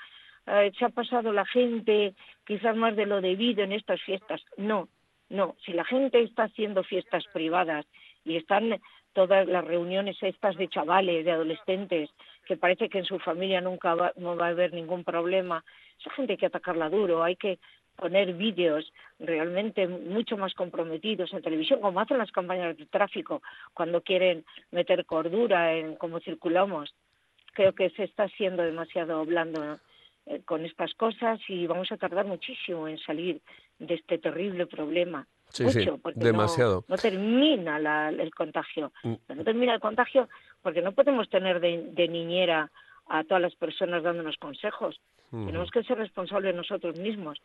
eh, 0.47 0.71
se 0.79 0.85
ha 0.85 0.91
pasado 0.91 1.33
la 1.33 1.47
gente 1.47 2.15
quizás 2.47 2.77
más 2.77 2.97
de 2.97 3.07
lo 3.07 3.21
debido 3.21 3.63
en 3.65 3.73
estas 3.73 4.01
fiestas. 4.03 4.43
No, 4.57 4.89
no, 5.29 5.57
si 5.65 5.73
la 5.73 5.85
gente 5.85 6.23
está 6.23 6.45
haciendo 6.45 6.85
fiestas 6.85 7.25
privadas 7.33 7.87
y 8.25 8.37
están 8.37 8.81
todas 9.13 9.47
las 9.47 9.65
reuniones 9.65 10.17
estas 10.23 10.57
de 10.57 10.69
chavales, 10.69 11.25
de 11.25 11.33
adolescentes, 11.33 12.11
que 12.47 12.57
parece 12.57 12.89
que 12.89 12.99
en 12.99 13.05
su 13.05 13.19
familia 13.19 13.61
nunca 13.61 13.95
va, 13.95 14.13
no 14.17 14.37
va 14.37 14.47
a 14.47 14.51
haber 14.51 14.73
ningún 14.73 15.05
problema, 15.05 15.65
esa 15.99 16.11
gente 16.11 16.35
hay 16.35 16.39
que 16.39 16.47
atacarla 16.47 16.89
duro, 16.89 17.23
hay 17.23 17.37
que 17.37 17.59
poner 17.99 18.33
vídeos 18.35 18.93
realmente 19.19 19.89
mucho 19.89 20.37
más 20.37 20.55
comprometidos 20.55 21.33
en 21.33 21.43
televisión, 21.43 21.81
como 21.81 21.99
hacen 22.01 22.19
las 22.19 22.31
campañas 22.31 22.77
de 22.77 22.87
tráfico 22.87 23.43
cuando 23.75 24.03
quieren 24.03 24.45
meter 24.71 25.05
cordura 25.05 25.75
en 25.75 25.97
cómo 25.97 26.21
circulamos. 26.21 26.95
Creo 27.55 27.75
que 27.75 27.91
se 27.91 28.05
está 28.05 28.29
siendo 28.29 28.63
demasiado 28.63 29.25
blando 29.25 29.81
eh, 30.27 30.41
con 30.45 30.65
estas 30.65 30.95
cosas 30.95 31.41
y 31.49 31.67
vamos 31.67 31.91
a 31.91 31.97
tardar 31.97 32.25
muchísimo 32.25 32.87
en 32.87 32.99
salir 32.99 33.41
de 33.81 33.95
este 33.95 34.19
terrible 34.19 34.67
problema. 34.67 35.27
Sí, 35.49 35.65
Mucho, 35.65 35.81
sí, 35.81 35.91
porque 36.01 36.21
demasiado. 36.21 36.85
No, 36.87 36.95
no 36.95 37.03
termina 37.03 37.79
la- 37.81 38.11
el 38.11 38.33
contagio. 38.33 38.93
Mm. 39.03 39.15
No 39.35 39.45
termina 39.45 39.75
el 39.75 39.81
contagio 39.81 40.29
porque 40.63 40.83
no 40.83 40.93
podemos 40.93 41.29
tener 41.31 41.59
de, 41.59 41.91
de 41.93 42.07
niñera 42.07 42.71
a 43.09 43.25
todas 43.25 43.41
las 43.43 43.57
personas 43.57 44.03
dándonos 44.05 44.37
consejos. 44.37 45.01
Tenemos 45.31 45.71
que 45.71 45.83
ser 45.83 45.99
responsables 45.99 46.55
nosotros 46.55 46.97
mismos. 46.99 47.39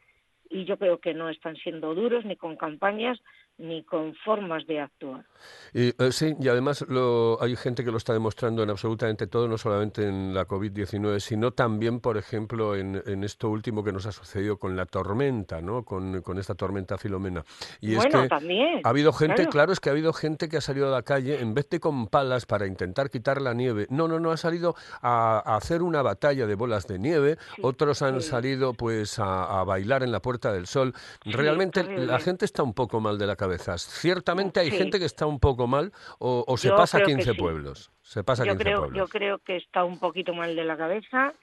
Y 0.53 0.65
yo 0.65 0.77
creo 0.77 0.99
que 0.99 1.15
no 1.15 1.29
están 1.29 1.55
siendo 1.55 1.95
duros 1.95 2.25
ni 2.25 2.35
con 2.35 2.55
campañas 2.55 3.19
ni 3.57 3.83
con 3.83 4.13
formas 4.25 4.65
de 4.65 4.79
actuar. 4.81 5.25
Y, 5.73 5.89
eh, 5.89 6.11
sí, 6.11 6.35
y 6.39 6.47
además 6.47 6.85
lo, 6.87 7.41
hay 7.41 7.55
gente 7.55 7.83
que 7.83 7.91
lo 7.91 7.97
está 7.97 8.13
demostrando 8.13 8.63
en 8.63 8.69
absolutamente 8.69 9.27
todo, 9.27 9.47
no 9.47 9.57
solamente 9.57 10.07
en 10.07 10.33
la 10.33 10.47
COVID-19, 10.47 11.19
sino 11.19 11.51
también, 11.51 11.99
por 11.99 12.17
ejemplo, 12.17 12.75
en, 12.75 13.01
en 13.05 13.23
esto 13.23 13.49
último 13.49 13.83
que 13.83 13.91
nos 13.91 14.05
ha 14.05 14.11
sucedido 14.11 14.57
con 14.57 14.75
la 14.75 14.85
tormenta, 14.85 15.61
¿no? 15.61 15.83
Con, 15.83 16.21
con 16.21 16.37
esta 16.39 16.55
tormenta 16.55 16.97
Filomena. 16.97 17.43
Y 17.81 17.95
bueno, 17.95 18.17
es 18.17 18.23
que 18.23 18.29
también. 18.29 18.81
ha 18.83 18.89
habido 18.89 19.13
gente, 19.13 19.35
claro. 19.35 19.51
claro. 19.51 19.73
es 19.73 19.79
que 19.79 19.89
ha 19.89 19.91
habido 19.91 20.13
gente 20.13 20.49
que 20.49 20.57
ha 20.57 20.61
salido 20.61 20.87
a 20.87 20.91
la 20.91 21.03
calle, 21.03 21.39
en 21.39 21.53
vez 21.53 21.69
de 21.69 21.79
con 21.79 22.07
palas 22.07 22.45
para 22.45 22.65
intentar 22.65 23.09
quitar 23.09 23.41
la 23.41 23.53
nieve, 23.53 23.87
no, 23.89 24.07
no, 24.07 24.19
no, 24.19 24.31
ha 24.31 24.37
salido 24.37 24.75
a, 25.01 25.41
a 25.45 25.57
hacer 25.57 25.83
una 25.83 26.01
batalla 26.01 26.47
de 26.47 26.55
bolas 26.55 26.87
de 26.87 26.99
nieve, 26.99 27.37
otros 27.61 28.01
han 28.01 28.21
sí. 28.21 28.29
salido 28.29 28.73
pues 28.73 29.19
a, 29.19 29.59
a 29.59 29.63
bailar 29.63 30.03
en 30.03 30.11
la 30.11 30.21
Puerta 30.21 30.51
del 30.51 30.67
Sol. 30.67 30.93
Realmente 31.23 31.83
la 31.83 32.19
gente 32.19 32.45
está 32.45 32.63
un 32.63 32.73
poco 32.73 32.99
mal 32.99 33.17
de 33.17 33.27
la 33.27 33.35
cabeza. 33.43 33.77
Ciertamente 33.77 34.59
hay 34.59 34.71
Sí. 34.71 34.77
gente 34.77 34.99
que 34.99 35.05
está 35.05 35.25
un 35.25 35.39
poco 35.39 35.67
mal 35.67 35.91
o, 36.19 36.43
o 36.47 36.57
se 36.57 36.69
Yo 36.69 36.75
pasa 36.75 36.97
creo 36.97 37.07
que 37.07 37.13
15 37.15 37.31
sí. 37.33 37.37
pueblos. 37.37 37.91
Se 38.01 38.23
pasa 38.23 38.43
yo 38.45 38.51
15 38.53 38.63
creo, 38.63 38.79
pueblos. 38.79 38.97
yo 38.97 39.07
creo 39.07 39.37
que 39.39 39.55
está 39.57 39.83
un 39.83 39.99
poquito 39.99 40.33
mal 40.33 40.55
de 40.55 40.63
la 40.63 40.75
cabeza. 40.77 41.33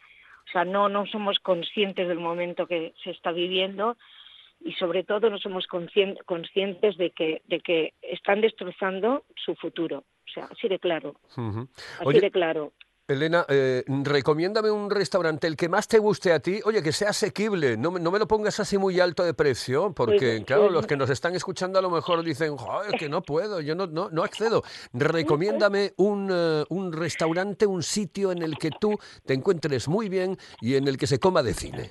O 0.48 0.50
sea, 0.52 0.64
no, 0.64 0.88
no 0.88 1.06
somos 1.06 1.38
conscientes 1.38 2.08
del 2.08 2.18
momento 2.18 2.66
que 2.66 2.92
se 3.04 3.10
está 3.10 3.30
viviendo 3.32 3.96
y 4.62 4.72
sobre 4.74 5.04
todo 5.04 5.30
no 5.30 5.38
somos 5.38 5.66
conscien- 5.68 6.18
conscientes 6.26 6.96
de 6.98 7.10
que, 7.12 7.42
de 7.46 7.60
que 7.60 7.94
están 8.02 8.40
destrozando 8.40 9.24
su 9.44 9.54
futuro. 9.54 9.98
O 10.28 10.32
sea, 10.32 10.44
así 10.50 10.68
de 10.68 10.78
claro, 10.78 11.14
Ujú. 11.36 11.68
así 11.98 12.04
Oye, 12.04 12.20
de 12.20 12.30
claro. 12.30 12.72
Elena, 13.10 13.44
eh, 13.48 13.82
recomiéndame 13.86 14.70
un 14.70 14.88
restaurante, 14.90 15.46
el 15.48 15.56
que 15.56 15.68
más 15.68 15.88
te 15.88 15.98
guste 15.98 16.32
a 16.32 16.38
ti, 16.38 16.60
oye, 16.64 16.80
que 16.82 16.92
sea 16.92 17.10
asequible, 17.10 17.76
no, 17.76 17.90
me- 17.90 17.98
no 18.00 18.10
me 18.12 18.18
lo 18.20 18.28
pongas 18.28 18.60
así 18.60 18.78
muy 18.78 19.00
alto 19.00 19.24
de 19.24 19.34
precio, 19.34 19.92
porque 19.92 20.36
Pues, 20.36 20.44
claro, 20.44 20.62
pues, 20.62 20.72
los 20.74 20.86
que 20.86 20.96
nos 20.96 21.10
están 21.10 21.34
escuchando 21.34 21.78
a 21.78 21.82
lo 21.82 21.90
mejor 21.90 22.22
dicen, 22.22 22.56
joder, 22.56 22.92
que 22.96 23.08
no 23.08 23.22
puedo, 23.22 23.60
yo 23.60 23.74
no, 23.74 23.86
no, 23.88 24.10
no 24.10 24.22
accedo. 24.22 24.62
Recomiéndame 24.92 25.92
un, 25.96 26.30
eh, 26.32 26.64
un 26.68 26.92
restaurante, 26.92 27.66
un 27.66 27.82
sitio 27.82 28.30
en 28.32 28.42
el 28.42 28.56
que 28.58 28.70
tú 28.70 28.98
te 29.26 29.34
encuentres 29.34 29.88
muy 29.88 30.08
bien 30.08 30.36
y 30.60 30.76
en 30.76 30.86
el 30.86 30.96
que 30.96 31.06
se 31.08 31.18
coma 31.18 31.42
de 31.42 31.52
cine. 31.54 31.90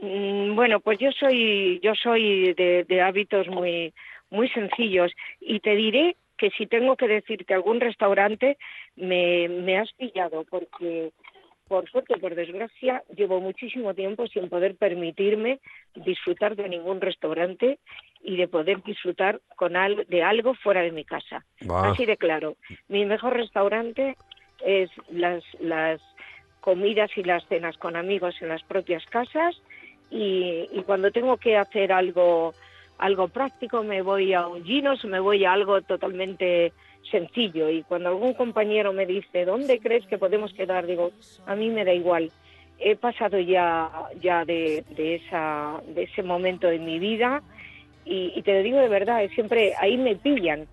Mm, 0.00 0.56
Bueno, 0.56 0.80
pues 0.80 0.98
yo 0.98 1.10
soy, 1.12 1.78
yo 1.82 1.92
soy 1.94 2.54
de, 2.54 2.84
de 2.88 3.00
hábitos 3.02 3.46
muy, 3.48 3.94
muy 4.30 4.48
sencillos 4.48 5.12
y 5.40 5.60
te 5.60 5.76
diré 5.76 6.16
que 6.40 6.48
si 6.56 6.66
tengo 6.66 6.96
que 6.96 7.06
decirte 7.06 7.52
algún 7.52 7.80
restaurante, 7.80 8.56
me, 8.96 9.46
me 9.50 9.76
has 9.78 9.92
pillado 9.92 10.44
porque 10.48 11.10
por 11.68 11.88
suerte 11.90 12.16
por 12.16 12.34
desgracia 12.34 13.02
llevo 13.14 13.40
muchísimo 13.40 13.92
tiempo 13.94 14.26
sin 14.26 14.48
poder 14.48 14.74
permitirme 14.74 15.60
disfrutar 15.94 16.56
de 16.56 16.66
ningún 16.70 16.98
restaurante 17.02 17.78
y 18.22 18.36
de 18.38 18.48
poder 18.48 18.82
disfrutar 18.82 19.40
con 19.54 19.76
al- 19.76 20.06
de 20.08 20.22
algo 20.22 20.54
fuera 20.54 20.80
de 20.80 20.92
mi 20.92 21.04
casa. 21.04 21.44
Así 21.92 22.06
de 22.06 22.16
claro. 22.16 22.56
Mi 22.88 23.04
mejor 23.04 23.34
restaurante 23.36 24.16
es 24.64 24.90
las, 25.10 25.44
las 25.60 26.00
comidas 26.60 27.10
y 27.16 27.22
las 27.22 27.46
cenas 27.48 27.76
con 27.76 27.96
amigos 27.96 28.34
en 28.40 28.48
las 28.48 28.62
propias 28.64 29.04
casas 29.06 29.60
y, 30.10 30.66
y 30.72 30.82
cuando 30.86 31.10
tengo 31.12 31.36
que 31.36 31.56
hacer 31.58 31.92
algo 31.92 32.52
algo 33.00 33.28
práctico 33.28 33.82
me 33.82 34.02
voy 34.02 34.34
a 34.34 34.46
un 34.46 34.62
Ginos, 34.64 35.04
me 35.04 35.20
voy 35.20 35.44
a 35.44 35.52
algo 35.52 35.80
totalmente 35.82 36.72
sencillo 37.10 37.70
y 37.70 37.82
cuando 37.82 38.10
algún 38.10 38.34
compañero 38.34 38.92
me 38.92 39.06
dice 39.06 39.44
¿dónde 39.44 39.80
crees 39.80 40.06
que 40.06 40.18
podemos 40.18 40.52
quedar? 40.52 40.86
digo 40.86 41.10
a 41.46 41.56
mí 41.56 41.70
me 41.70 41.84
da 41.84 41.94
igual 41.94 42.30
he 42.78 42.94
pasado 42.96 43.38
ya 43.38 43.90
ya 44.20 44.44
de, 44.44 44.84
de 44.96 45.16
esa 45.16 45.80
de 45.88 46.04
ese 46.04 46.22
momento 46.22 46.70
en 46.70 46.84
mi 46.84 46.98
vida 46.98 47.42
y, 48.04 48.42
te 48.42 48.54
lo 48.54 48.62
digo 48.62 48.78
de 48.78 48.88
verdad 48.88 49.26
siempre 49.34 49.74
ahí 49.78 49.96
me 49.96 50.16
pillan 50.16 50.66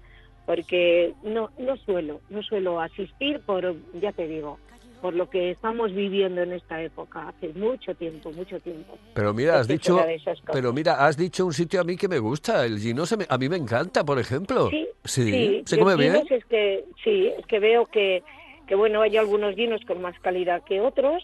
porque 0.45 1.13
no 1.23 1.49
no 1.57 1.77
suelo 1.77 2.19
no 2.29 2.43
suelo 2.43 2.81
asistir 2.81 3.39
por 3.45 3.73
ya 4.01 4.11
te 4.11 4.27
digo 4.27 4.59
por 4.99 5.13
lo 5.13 5.27
que 5.27 5.51
estamos 5.51 5.93
viviendo 5.93 6.41
en 6.41 6.53
esta 6.53 6.81
época 6.81 7.29
hace 7.29 7.49
mucho 7.53 7.93
tiempo 7.95 8.31
mucho 8.31 8.59
tiempo 8.59 8.97
Pero 9.13 9.33
mira, 9.33 9.59
has 9.59 9.67
dicho, 9.67 10.03
pero 10.51 10.73
mira, 10.73 11.05
has 11.05 11.17
dicho 11.17 11.45
un 11.45 11.53
sitio 11.53 11.81
a 11.81 11.83
mí 11.83 11.95
que 11.97 12.07
me 12.07 12.19
gusta, 12.19 12.65
el 12.65 12.79
Gino 12.79 13.05
se 13.05 13.17
me- 13.17 13.25
a 13.29 13.37
mí 13.37 13.47
me 13.49 13.57
encanta, 13.57 14.03
por 14.03 14.19
ejemplo. 14.19 14.69
Sí, 14.69 14.87
sí, 15.03 15.63
se 15.65 15.75
de 15.75 15.81
come 15.81 15.95
bien. 15.95 16.25
Es 16.29 16.45
que, 16.45 16.83
sí, 17.03 17.27
es 17.37 17.45
que 17.45 17.59
veo 17.59 17.85
que, 17.85 18.23
que 18.67 18.75
bueno, 18.75 19.01
hay 19.01 19.17
algunos 19.17 19.55
vinos 19.55 19.81
con 19.85 20.01
más 20.01 20.17
calidad 20.19 20.63
que 20.63 20.81
otros, 20.81 21.23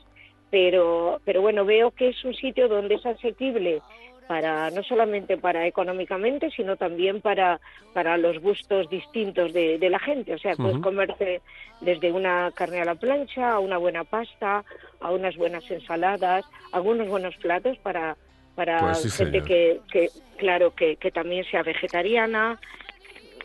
pero, 0.50 1.20
pero 1.26 1.42
bueno, 1.42 1.66
veo 1.66 1.92
que 1.92 2.10
es 2.10 2.24
un 2.24 2.34
sitio 2.36 2.68
donde 2.68 2.96
es 2.96 3.06
asequible 3.06 3.82
para 4.28 4.70
no 4.72 4.84
solamente 4.84 5.38
para 5.38 5.68
económicamente, 5.68 6.50
sino 6.52 6.78
también 6.78 7.22
para, 7.22 7.60
para 7.94 8.18
los 8.18 8.40
gustos 8.40 8.90
distintos 8.90 9.54
de, 9.54 9.78
de 9.78 9.90
la 9.90 10.00
gente. 10.00 10.34
O 10.34 10.38
sea, 10.38 10.56
puedes 10.56 10.78
comerte 10.80 11.42
desde 11.82 12.12
una 12.12 12.52
carne 12.56 12.82
a 12.82 12.86
la 12.86 12.96
plancha, 12.96 13.54
a 13.54 13.60
una 13.60 13.78
buena 13.78 14.04
pasta, 14.04 14.64
a 15.02 15.12
unas 15.12 15.36
buenas 15.36 15.70
ensaladas, 15.70 16.46
algunos 16.72 17.08
buenos 17.08 17.36
platos 17.38 17.78
para, 17.80 18.16
para 18.56 18.80
Pues 18.80 19.00
sí, 19.00 19.10
gente 19.10 19.42
que, 19.42 19.82
que, 19.92 20.10
claro, 20.38 20.74
que, 20.74 20.96
que 20.96 21.12
también 21.12 21.46
sea 21.46 21.64
vegetariana, 21.64 22.60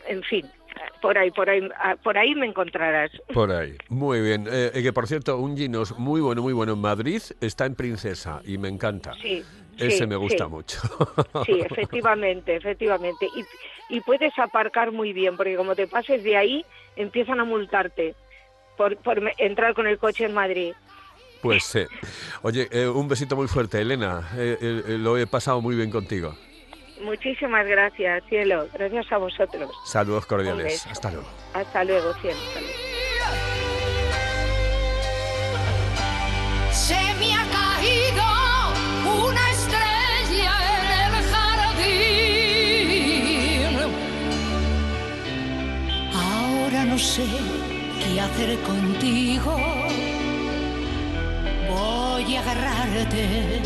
en 0.07 0.23
fin, 0.23 0.45
por 1.01 1.17
ahí, 1.17 1.31
por 1.31 1.49
ahí, 1.49 1.67
ah, 1.77 1.95
por 2.01 2.17
ahí 2.17 2.35
me 2.35 2.45
encontrarás. 2.45 3.11
Por 3.33 3.51
ahí. 3.51 3.75
Muy 3.89 4.21
bien. 4.21 4.47
Eh, 4.49 4.71
eh, 4.73 4.83
que 4.83 4.93
por 4.93 5.07
cierto, 5.07 5.37
un 5.37 5.57
Ginos 5.57 5.97
muy 5.97 6.21
bueno, 6.21 6.41
muy 6.41 6.53
bueno 6.53 6.73
en 6.73 6.79
Madrid 6.79 7.21
está 7.41 7.65
en 7.65 7.75
Princesa 7.75 8.41
y 8.45 8.57
me 8.57 8.69
encanta. 8.69 9.13
Sí. 9.21 9.43
Ese 9.79 10.07
me 10.07 10.15
gusta 10.15 10.47
mucho. 10.47 10.79
Sí, 11.45 11.59
efectivamente, 11.59 12.55
efectivamente. 12.55 13.27
Y, 13.35 13.95
y 13.95 14.01
puedes 14.01 14.37
aparcar 14.37 14.91
muy 14.91 15.13
bien, 15.13 15.37
porque 15.37 15.55
como 15.55 15.75
te 15.75 15.87
pases 15.87 16.23
de 16.23 16.37
ahí, 16.37 16.65
empiezan 16.95 17.39
a 17.39 17.43
multarte 17.45 18.15
por, 18.77 18.95
por 18.97 19.21
entrar 19.37 19.73
con 19.73 19.87
el 19.87 19.97
coche 19.97 20.25
en 20.25 20.33
Madrid. 20.33 20.73
Pues 21.41 21.63
sí. 21.63 21.85
Oye, 22.41 22.67
eh, 22.71 22.87
un 22.87 23.07
besito 23.07 23.35
muy 23.35 23.47
fuerte, 23.47 23.79
Elena. 23.81 24.29
Eh, 24.35 24.57
eh, 24.61 24.83
eh, 24.87 24.97
lo 24.97 25.17
he 25.17 25.25
pasado 25.25 25.61
muy 25.61 25.75
bien 25.75 25.89
contigo. 25.89 26.35
Muchísimas 27.01 27.65
gracias, 27.65 28.23
cielo. 28.27 28.67
Gracias 28.73 29.09
a 29.11 29.17
vosotros. 29.17 29.71
Saludos 29.85 30.25
cordiales. 30.25 30.85
Hasta 30.87 31.11
luego. 31.11 31.27
Hasta 31.53 31.83
luego, 31.85 32.13
cielo. 32.15 32.37
Hasta 32.47 32.59
luego. 32.59 32.78
Sé 46.99 47.25
qué 48.03 48.19
hacer 48.19 48.59
contigo. 48.61 49.55
Voy 51.69 52.35
a 52.35 52.41
agarrarte. 52.41 53.61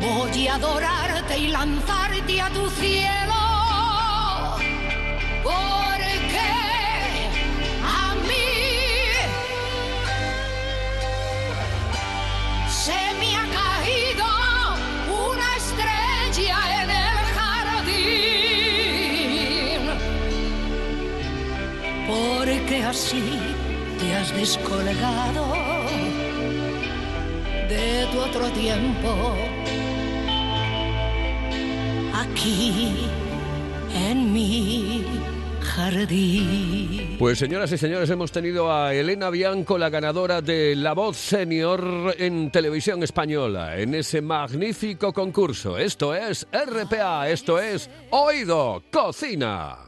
Voy 0.00 0.46
a 0.46 0.54
adorarte 0.54 1.38
y 1.38 1.48
lanzarte 1.48 2.40
a 2.40 2.50
tu 2.50 2.68
cielo. 2.70 3.47
Así 22.88 23.22
te 23.98 24.14
has 24.14 24.34
descolgado 24.34 25.44
de 27.68 28.06
tu 28.10 28.18
otro 28.18 28.48
tiempo. 28.52 29.36
Aquí 32.14 32.96
en 33.94 34.32
mi 34.32 35.04
jardín. 35.60 37.16
Pues 37.18 37.38
señoras 37.38 37.70
y 37.72 37.78
señores, 37.78 38.08
hemos 38.08 38.32
tenido 38.32 38.72
a 38.72 38.94
Elena 38.94 39.28
Bianco, 39.28 39.76
la 39.76 39.90
ganadora 39.90 40.40
de 40.40 40.74
La 40.74 40.94
Voz 40.94 41.18
Senior 41.18 42.14
en 42.16 42.50
televisión 42.50 43.02
española, 43.02 43.78
en 43.78 43.94
ese 43.94 44.22
magnífico 44.22 45.12
concurso. 45.12 45.76
Esto 45.76 46.14
es 46.14 46.46
RPA, 46.52 47.28
esto 47.28 47.60
es 47.60 47.90
Oído 48.10 48.82
Cocina. 48.90 49.87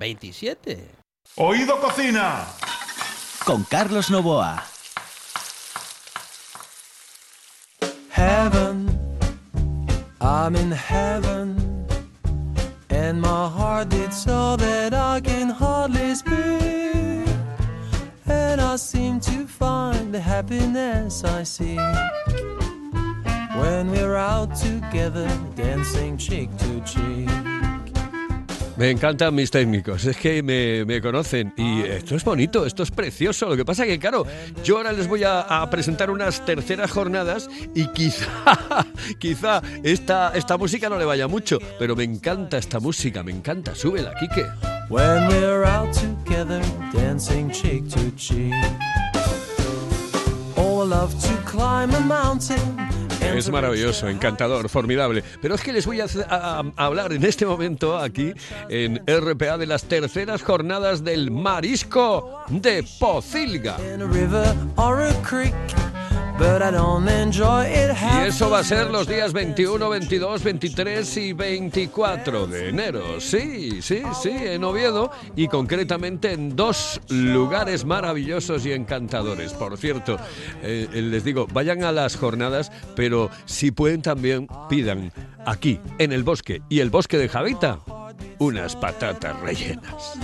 27. 0.00 0.78
Oído 1.36 1.78
Cocina. 1.78 2.46
Con 3.44 3.64
Carlos 3.64 4.10
Novoa. 4.10 4.64
Heaven, 8.08 8.98
I'm 10.18 10.56
in 10.56 10.72
heaven, 10.72 11.86
and 12.88 13.20
my 13.20 13.46
heart 13.46 13.90
did 13.90 14.14
so 14.14 14.56
that 14.56 14.94
I 14.94 15.20
can 15.20 15.50
hardly 15.50 16.14
speak. 16.14 17.28
And 18.26 18.58
I 18.58 18.76
seem 18.76 19.20
to 19.20 19.46
find 19.46 20.14
the 20.14 20.20
happiness 20.20 21.24
I 21.24 21.42
seek 21.42 21.78
when 23.54 23.90
we're 23.90 24.16
out 24.16 24.56
together, 24.56 25.28
dancing 25.54 26.16
cheek 26.16 26.48
to 26.56 26.80
cheek. 26.86 27.69
Me 28.80 28.88
encantan 28.88 29.34
mis 29.34 29.50
técnicos, 29.50 30.06
es 30.06 30.16
que 30.16 30.42
me, 30.42 30.86
me 30.86 31.02
conocen 31.02 31.52
y 31.54 31.82
esto 31.82 32.16
es 32.16 32.24
bonito, 32.24 32.64
esto 32.64 32.82
es 32.82 32.90
precioso. 32.90 33.46
Lo 33.50 33.54
que 33.54 33.62
pasa 33.62 33.84
que, 33.84 33.98
claro, 33.98 34.24
yo 34.64 34.78
ahora 34.78 34.90
les 34.92 35.06
voy 35.06 35.22
a, 35.22 35.68
presentar 35.70 36.10
unas 36.10 36.46
terceras 36.46 36.90
jornadas 36.90 37.50
y 37.74 37.88
quizá, 37.88 38.26
quizá 39.18 39.60
esta, 39.82 40.32
esta 40.34 40.56
música 40.56 40.88
no 40.88 40.96
le 40.96 41.04
vaya 41.04 41.28
mucho, 41.28 41.58
pero 41.78 41.94
me 41.94 42.04
encanta 42.04 42.56
esta 42.56 42.80
música, 42.80 43.22
me 43.22 43.32
encanta. 43.32 43.74
Súbela, 43.74 44.14
Quique. 44.18 44.46
When 44.88 45.28
we're 45.28 45.64
out 45.66 45.92
together, 45.92 46.62
dancing 46.94 47.50
cheek 47.50 47.86
to 47.90 48.10
cheek. 48.16 48.54
I 50.56 50.84
love 50.86 51.12
to 51.20 51.36
climb 51.44 51.94
a 51.94 52.00
mountain. 52.00 52.99
Es 53.20 53.50
maravilloso, 53.50 54.08
encantador, 54.08 54.68
formidable. 54.68 55.22
Pero 55.40 55.54
es 55.54 55.62
que 55.62 55.72
les 55.72 55.86
voy 55.86 56.00
a, 56.00 56.04
hacer- 56.04 56.26
a- 56.28 56.62
a 56.76 56.84
hablar 56.84 57.12
en 57.12 57.24
este 57.24 57.46
momento 57.46 57.96
aquí 57.98 58.32
en 58.68 59.00
RPA 59.06 59.56
de 59.58 59.66
las 59.66 59.84
terceras 59.84 60.42
jornadas 60.42 61.04
del 61.04 61.30
marisco 61.30 62.40
de 62.48 62.84
Pocilga. 62.98 63.76
Y 68.24 68.28
eso 68.28 68.48
va 68.48 68.60
a 68.60 68.64
ser 68.64 68.90
los 68.90 69.06
días 69.06 69.34
21, 69.34 69.90
22, 69.90 70.42
23 70.42 71.16
y 71.18 71.32
24 71.34 72.46
de 72.46 72.70
enero. 72.70 73.20
Sí, 73.20 73.82
sí, 73.82 74.02
sí, 74.22 74.30
en 74.32 74.64
Oviedo 74.64 75.10
y 75.36 75.48
concretamente 75.48 76.32
en 76.32 76.56
dos 76.56 76.98
lugares 77.10 77.84
maravillosos 77.84 78.64
y 78.64 78.72
encantadores. 78.72 79.52
Por 79.52 79.76
cierto, 79.76 80.16
eh, 80.62 80.88
eh, 80.90 81.02
les 81.02 81.24
digo, 81.24 81.46
vayan 81.52 81.84
a 81.84 81.92
las 81.92 82.16
jornadas, 82.16 82.72
pero 82.96 83.28
si 83.44 83.70
pueden 83.70 84.00
también 84.00 84.48
pidan 84.70 85.12
aquí, 85.44 85.78
en 85.98 86.12
el 86.12 86.22
bosque 86.22 86.62
y 86.70 86.80
el 86.80 86.88
bosque 86.88 87.18
de 87.18 87.28
Javita, 87.28 87.80
unas 88.38 88.76
patatas 88.76 89.38
rellenas. 89.40 90.18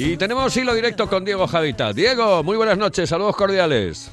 Y 0.00 0.16
tenemos 0.16 0.56
hilo 0.56 0.74
directo 0.74 1.08
con 1.08 1.24
Diego 1.24 1.48
Javita. 1.48 1.92
Diego, 1.92 2.44
muy 2.44 2.56
buenas 2.56 2.78
noches, 2.78 3.08
saludos 3.08 3.34
cordiales. 3.34 4.12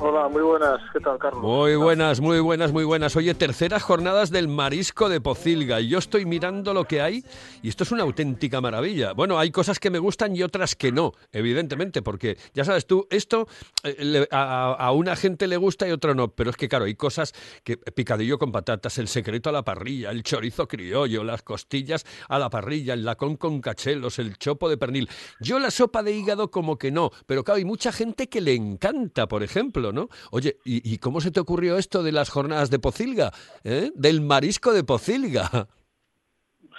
Hola, 0.00 0.28
muy 0.28 0.42
buenas. 0.42 0.80
¿Qué 0.92 0.98
tal, 0.98 1.18
Carlos? 1.18 1.40
Muy 1.40 1.76
buenas, 1.76 2.20
muy 2.20 2.40
buenas, 2.40 2.72
muy 2.72 2.84
buenas. 2.84 3.14
Oye, 3.14 3.32
terceras 3.34 3.82
jornadas 3.82 4.30
del 4.30 4.48
marisco 4.48 5.08
de 5.08 5.20
Pocilga. 5.20 5.80
Yo 5.80 5.98
estoy 5.98 6.26
mirando 6.26 6.74
lo 6.74 6.84
que 6.84 7.00
hay 7.00 7.24
y 7.62 7.68
esto 7.68 7.84
es 7.84 7.92
una 7.92 8.02
auténtica 8.02 8.60
maravilla. 8.60 9.12
Bueno, 9.12 9.38
hay 9.38 9.52
cosas 9.52 9.78
que 9.78 9.90
me 9.90 10.00
gustan 10.00 10.34
y 10.34 10.42
otras 10.42 10.74
que 10.74 10.90
no, 10.90 11.12
evidentemente, 11.32 12.02
porque 12.02 12.36
ya 12.54 12.64
sabes 12.64 12.86
tú, 12.86 13.06
esto 13.08 13.46
eh, 13.84 14.26
a, 14.32 14.90
una 14.92 15.14
gente 15.14 15.46
le 15.46 15.56
gusta 15.56 15.86
y 15.86 15.92
a 15.92 15.94
otro 15.94 16.12
no. 16.14 16.28
Pero 16.28 16.50
es 16.50 16.56
que, 16.56 16.68
claro, 16.68 16.86
hay 16.86 16.96
cosas 16.96 17.32
que 17.62 17.76
picadillo 17.76 18.36
con 18.36 18.50
patatas, 18.50 18.98
el 18.98 19.06
secreto 19.06 19.48
a 19.50 19.52
la 19.52 19.62
parrilla, 19.62 20.10
el 20.10 20.24
chorizo 20.24 20.66
criollo, 20.66 21.22
las 21.22 21.42
costillas 21.42 22.04
a 22.28 22.40
la 22.40 22.50
parrilla, 22.50 22.94
el 22.94 23.04
lacón 23.04 23.36
con 23.36 23.60
cachelos, 23.60 24.18
el 24.18 24.36
chopo 24.38 24.68
de 24.68 24.76
pernil. 24.76 25.08
Yo 25.38 25.60
la 25.60 25.70
sopa 25.70 26.02
de 26.02 26.12
hígado 26.12 26.50
como 26.50 26.78
que 26.78 26.90
no, 26.90 27.10
pero 27.26 27.44
claro, 27.44 27.58
hay 27.58 27.64
mucha 27.64 27.92
gente 27.92 28.28
que 28.28 28.40
le 28.40 28.54
encanta, 28.54 29.28
por 29.28 29.42
ejemplo, 29.44 29.93
¿no? 29.94 30.08
Oye, 30.30 30.58
¿y, 30.64 30.92
y 30.92 30.98
cómo 30.98 31.20
se 31.20 31.30
te 31.30 31.40
ocurrió 31.40 31.78
esto 31.78 32.02
de 32.02 32.12
las 32.12 32.30
jornadas 32.30 32.70
de 32.70 32.78
Pocilga? 32.78 33.30
¿Eh? 33.62 33.90
Del 33.94 34.20
marisco 34.20 34.72
de 34.72 34.84
Pocilga. 34.84 35.48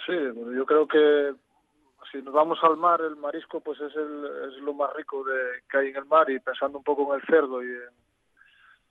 Sí, 0.05 0.13
yo 0.55 0.65
creo 0.65 0.87
que 0.87 1.33
si 2.11 2.21
nos 2.21 2.33
vamos 2.33 2.59
al 2.61 2.77
mar, 2.77 3.01
el 3.01 3.15
marisco 3.15 3.59
pues 3.59 3.79
es, 3.81 3.95
el, 3.95 4.25
es 4.49 4.61
lo 4.61 4.73
más 4.73 4.93
rico 4.93 5.23
de, 5.23 5.63
que 5.69 5.77
hay 5.77 5.87
en 5.89 5.97
el 5.97 6.05
mar 6.05 6.29
y 6.29 6.39
pensando 6.39 6.77
un 6.77 6.83
poco 6.83 7.13
en 7.13 7.19
el 7.19 7.25
cerdo 7.25 7.63
y 7.63 7.67
en 7.67 7.89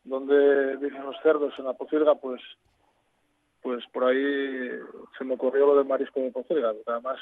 donde 0.04 0.76
viven 0.76 1.04
los 1.04 1.16
cerdos 1.22 1.54
en 1.58 1.64
la 1.64 1.72
pocilga, 1.74 2.14
pues 2.16 2.40
pues 3.62 3.82
por 3.94 4.04
ahí 4.04 4.70
se 5.16 5.24
me 5.24 5.34
ocurrió 5.34 5.66
lo 5.66 5.76
del 5.76 5.87
marisco 5.87 6.20
de 6.20 6.30
pocilga. 6.30 6.74
Además, 6.87 7.18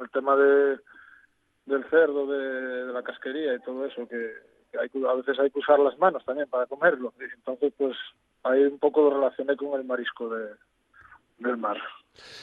el 0.00 0.08
tema 0.10 0.34
de 0.34 0.78
del 1.66 1.84
cerdo, 1.90 2.26
de 2.26 2.92
la 2.92 3.02
casquería 3.02 3.54
y 3.54 3.60
todo 3.60 3.84
eso, 3.84 4.06
que, 4.08 4.32
que 4.88 5.06
a 5.06 5.14
veces 5.14 5.38
hay 5.38 5.50
que 5.50 5.58
usar 5.58 5.78
las 5.78 5.98
manos 5.98 6.24
también 6.24 6.48
para 6.48 6.66
comerlo. 6.66 7.12
Entonces, 7.18 7.72
pues 7.76 7.96
ahí 8.42 8.62
un 8.64 8.78
poco 8.78 9.02
lo 9.02 9.10
relacioné 9.10 9.56
con 9.56 9.78
el 9.78 9.86
marisco 9.86 10.28
de, 10.28 10.50
del 11.38 11.56
mar. 11.56 11.78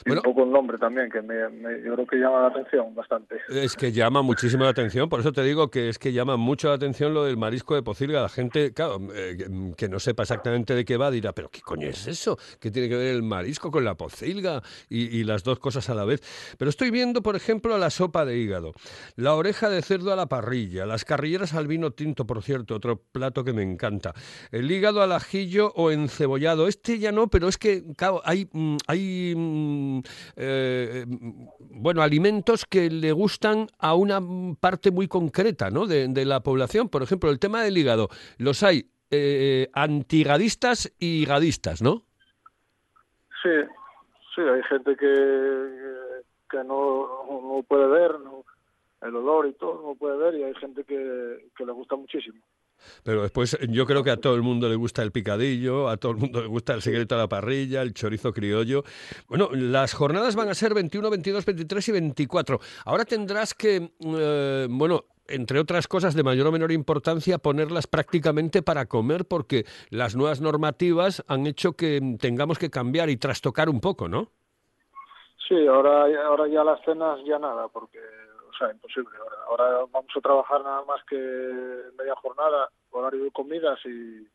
Y 0.04 0.10
Bueno. 0.10 0.22
un 0.24 0.34
poco 0.34 0.44
el 0.46 0.50
nombre 0.52 0.78
también, 0.78 1.10
que 1.10 1.22
me, 1.22 1.48
me- 1.48 1.82
yo 1.84 1.94
creo 1.94 2.06
que 2.06 2.16
llama 2.16 2.40
la 2.42 2.46
atención 2.48 2.94
bastante. 2.94 3.36
Es 3.48 3.74
que 3.76 3.92
llama 3.92 4.22
muchísimo 4.22 4.64
la 4.64 4.70
atención, 4.70 5.08
por 5.08 5.20
eso 5.20 5.32
te 5.32 5.42
digo 5.42 5.70
que 5.70 5.88
es 5.88 5.98
que 5.98 6.12
llama 6.12 6.36
mucho 6.36 6.68
la 6.68 6.74
atención 6.74 7.14
lo 7.14 7.24
del 7.24 7.36
marisco 7.36 7.74
de 7.74 7.82
Pocilga. 7.82 8.20
La 8.22 8.28
gente, 8.28 8.72
claro, 8.72 8.98
eh, 9.14 9.36
que- 9.38 9.74
que 9.76 9.88
no 9.88 9.98
sepa 9.98 10.22
exactamente 10.22 10.74
de 10.74 10.84
qué 10.84 10.96
va, 10.96 11.10
dirá, 11.10 11.32
pero 11.32 11.48
¿qué 11.50 11.60
coño 11.60 11.88
es 11.88 12.06
eso? 12.06 12.38
¿Qué 12.60 12.70
tiene 12.70 12.88
que 12.88 12.96
ver 12.96 13.08
el 13.14 13.22
marisco 13.22 13.70
con 13.70 13.84
la 13.84 13.94
Pocilga? 13.96 14.62
Y, 14.88 15.16
y 15.18 15.24
las 15.24 15.42
dos 15.44 15.58
cosas 15.58 15.88
a 15.90 15.94
la 15.94 16.04
vez. 16.04 16.20
Pero 16.58 16.68
estoy 16.68 16.90
viendo, 16.90 17.22
por 17.22 17.36
ejemplo, 17.36 17.76
la 17.78 17.90
sopa 17.90 18.24
de 18.24 18.36
hígado, 18.38 18.72
la 19.16 19.34
oreja 19.34 19.68
de 19.70 19.82
cerdo 19.82 20.12
a 20.12 20.16
la 20.16 20.26
parrilla, 20.26 20.86
las 20.86 21.04
carrilleras 21.04 21.54
al 21.54 21.66
vino 21.66 21.90
tinto, 21.92 22.26
por 22.26 22.42
cierto, 22.42 22.74
otro 22.74 22.96
plato 23.12 23.44
que 23.44 23.52
me 23.52 23.62
encanta, 23.62 24.12
el 24.50 24.70
hígado 24.70 25.02
al 25.02 25.12
ajillo 25.12 25.72
o 25.76 25.90
encebollado. 25.90 26.68
Este 26.68 26.98
ya 26.98 27.12
no, 27.12 27.28
pero 27.28 27.48
es 27.48 27.58
que, 27.58 27.82
claro, 27.96 28.20
hay, 28.24 28.48
mm, 28.52 28.76
hay 28.86 29.34
eh, 30.36 31.04
mm, 31.06 31.46
bueno, 31.82 32.02
alimentos 32.02 32.64
que 32.64 32.90
le 32.90 33.12
gustan 33.12 33.66
a 33.78 33.94
una 33.94 34.20
parte 34.60 34.90
muy 34.90 35.08
concreta 35.08 35.70
¿no? 35.70 35.86
de, 35.86 36.24
la 36.24 36.40
población. 36.40 36.88
Por 36.88 37.02
ejemplo, 37.02 37.30
el 37.30 37.38
tema 37.38 37.62
del 37.62 37.76
hígado. 37.76 38.08
Los 38.38 38.62
hay 38.62 38.86
eh, 39.10 39.68
antigadistas 39.72 40.92
y 40.98 41.24
gadistas, 41.24 41.82
¿no? 41.82 42.02
Sí, 43.42 43.50
sí, 44.34 44.40
hay 44.42 44.62
gente 44.64 44.96
que, 44.96 45.68
que 46.50 46.58
no, 46.64 47.24
no 47.28 47.64
puede 47.66 47.86
ver 47.88 48.12
el 49.02 49.16
olor 49.16 49.48
y 49.48 49.52
todo, 49.54 49.82
no 49.82 49.94
puede 49.96 50.16
ver, 50.16 50.34
y 50.36 50.44
hay 50.44 50.54
gente 50.54 50.84
que, 50.84 51.48
que 51.56 51.66
le 51.66 51.72
gusta 51.72 51.96
muchísimo. 51.96 52.40
Pero 53.02 53.22
después 53.22 53.58
yo 53.68 53.86
creo 53.86 54.02
que 54.02 54.10
a 54.10 54.16
todo 54.16 54.34
el 54.34 54.42
mundo 54.42 54.68
le 54.68 54.76
gusta 54.76 55.02
el 55.02 55.12
picadillo, 55.12 55.88
a 55.88 55.96
todo 55.96 56.12
el 56.12 56.18
mundo 56.18 56.40
le 56.40 56.48
gusta 56.48 56.74
el 56.74 56.82
secreto 56.82 57.14
a 57.14 57.18
la 57.18 57.28
parrilla, 57.28 57.82
el 57.82 57.94
chorizo 57.94 58.32
criollo. 58.32 58.84
Bueno, 59.28 59.50
las 59.52 59.94
jornadas 59.94 60.36
van 60.36 60.48
a 60.48 60.54
ser 60.54 60.74
21, 60.74 61.10
22, 61.10 61.44
23 61.44 61.88
y 61.88 61.92
24. 61.92 62.60
Ahora 62.84 63.04
tendrás 63.04 63.54
que, 63.54 63.92
eh, 64.00 64.66
bueno, 64.70 65.04
entre 65.28 65.60
otras 65.60 65.88
cosas 65.88 66.14
de 66.14 66.22
mayor 66.22 66.46
o 66.46 66.52
menor 66.52 66.72
importancia, 66.72 67.38
ponerlas 67.38 67.86
prácticamente 67.86 68.62
para 68.62 68.86
comer 68.86 69.24
porque 69.24 69.64
las 69.90 70.16
nuevas 70.16 70.40
normativas 70.40 71.24
han 71.28 71.46
hecho 71.46 71.72
que 71.72 72.00
tengamos 72.20 72.58
que 72.58 72.70
cambiar 72.70 73.10
y 73.10 73.16
trastocar 73.16 73.68
un 73.68 73.80
poco, 73.80 74.08
¿no? 74.08 74.28
Sí, 75.48 75.66
ahora, 75.66 76.06
ahora 76.24 76.48
ya 76.48 76.64
las 76.64 76.80
cenas 76.84 77.18
ya 77.26 77.38
nada, 77.38 77.68
porque, 77.68 77.98
imposible. 78.70 79.10
Ahora, 79.18 79.36
ahora 79.48 79.86
vamos 79.92 80.10
a 80.16 80.20
trabajar 80.20 80.62
nada 80.62 80.84
más 80.84 81.02
que 81.04 81.16
media 81.98 82.14
jornada, 82.16 82.68
horario 82.90 83.24
de 83.24 83.30
comidas 83.30 83.78
y, 83.84 84.26